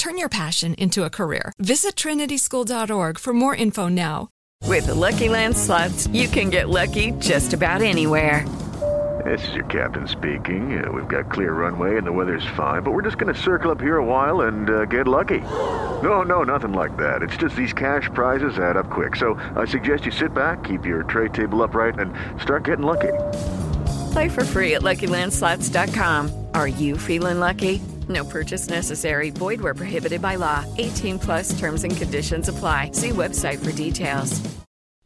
Turn 0.00 0.16
your 0.16 0.30
passion 0.30 0.72
into 0.78 1.04
a 1.04 1.10
career. 1.10 1.52
Visit 1.58 1.94
trinityschool.org 1.94 3.18
for 3.18 3.34
more 3.34 3.54
info 3.54 3.86
now. 3.86 4.30
With 4.66 4.86
the 4.86 4.94
Lucky 4.94 5.28
Land 5.28 5.54
slots, 5.54 6.06
you 6.06 6.26
can 6.26 6.48
get 6.48 6.70
lucky 6.70 7.10
just 7.18 7.52
about 7.52 7.82
anywhere. 7.82 8.48
This 9.26 9.46
is 9.48 9.54
your 9.56 9.66
captain 9.66 10.08
speaking. 10.08 10.82
Uh, 10.82 10.90
we've 10.90 11.06
got 11.06 11.30
clear 11.30 11.52
runway 11.52 11.98
and 11.98 12.06
the 12.06 12.12
weather's 12.12 12.46
fine, 12.56 12.82
but 12.82 12.92
we're 12.92 13.02
just 13.02 13.18
going 13.18 13.34
to 13.34 13.38
circle 13.38 13.70
up 13.70 13.78
here 13.78 13.98
a 13.98 14.02
while 14.02 14.48
and 14.48 14.70
uh, 14.70 14.86
get 14.86 15.06
lucky. 15.06 15.40
No, 15.40 16.22
no, 16.22 16.44
nothing 16.44 16.72
like 16.72 16.96
that. 16.96 17.22
It's 17.22 17.36
just 17.36 17.54
these 17.54 17.74
cash 17.74 18.08
prizes 18.14 18.58
add 18.58 18.78
up 18.78 18.88
quick. 18.88 19.16
So 19.16 19.34
I 19.54 19.66
suggest 19.66 20.06
you 20.06 20.12
sit 20.12 20.32
back, 20.32 20.64
keep 20.64 20.86
your 20.86 21.02
tray 21.02 21.28
table 21.28 21.62
upright, 21.62 21.98
and 21.98 22.14
start 22.40 22.64
getting 22.64 22.86
lucky. 22.86 23.12
Play 24.14 24.30
for 24.30 24.44
free 24.44 24.76
at 24.76 24.80
LuckyLandSlots.com. 24.80 26.46
Are 26.54 26.68
you 26.68 26.96
feeling 26.96 27.38
lucky? 27.38 27.82
No 28.10 28.24
purchase 28.24 28.68
necessary. 28.68 29.30
Void 29.30 29.60
where 29.60 29.74
prohibited 29.74 30.20
by 30.20 30.34
law. 30.36 30.64
18 30.78 31.18
plus 31.18 31.58
terms 31.58 31.84
and 31.84 31.96
conditions 31.96 32.48
apply. 32.48 32.90
See 32.92 33.10
website 33.10 33.64
for 33.64 33.72
details. 33.72 34.40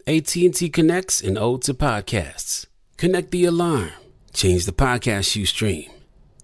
AT&T 0.07 0.69
connects 0.71 1.23
and 1.23 1.39
ode 1.39 1.63
to 1.63 1.75
podcasts. 1.75 2.67
Connect 2.97 3.31
the 3.31 3.45
alarm. 3.45 3.91
Change 4.33 4.67
the 4.67 4.73
podcast 4.73 5.37
you 5.37 5.47
stream. 5.47 5.91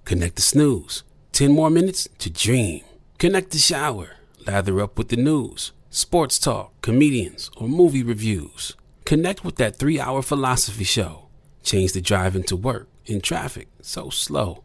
Connect 0.04 0.36
the 0.36 0.42
snooze. 0.42 1.02
10 1.32 1.52
more 1.52 1.70
minutes 1.70 2.08
to 2.18 2.30
dream. 2.30 2.82
Connect 3.18 3.50
the 3.50 3.58
shower. 3.58 4.10
Lather 4.46 4.80
up 4.80 4.96
with 4.96 5.08
the 5.08 5.16
news, 5.16 5.72
sports 5.90 6.38
talk, 6.38 6.72
comedians, 6.80 7.50
or 7.56 7.68
movie 7.68 8.02
reviews. 8.02 8.74
Connect 9.04 9.44
with 9.44 9.56
that 9.56 9.76
three 9.76 10.00
hour 10.00 10.22
philosophy 10.22 10.84
show. 10.84 11.26
Change 11.62 11.92
the 11.92 12.00
drive 12.00 12.34
into 12.34 12.56
work 12.56 12.88
in 13.06 13.20
traffic 13.20 13.68
so 13.82 14.08
slow. 14.08 14.64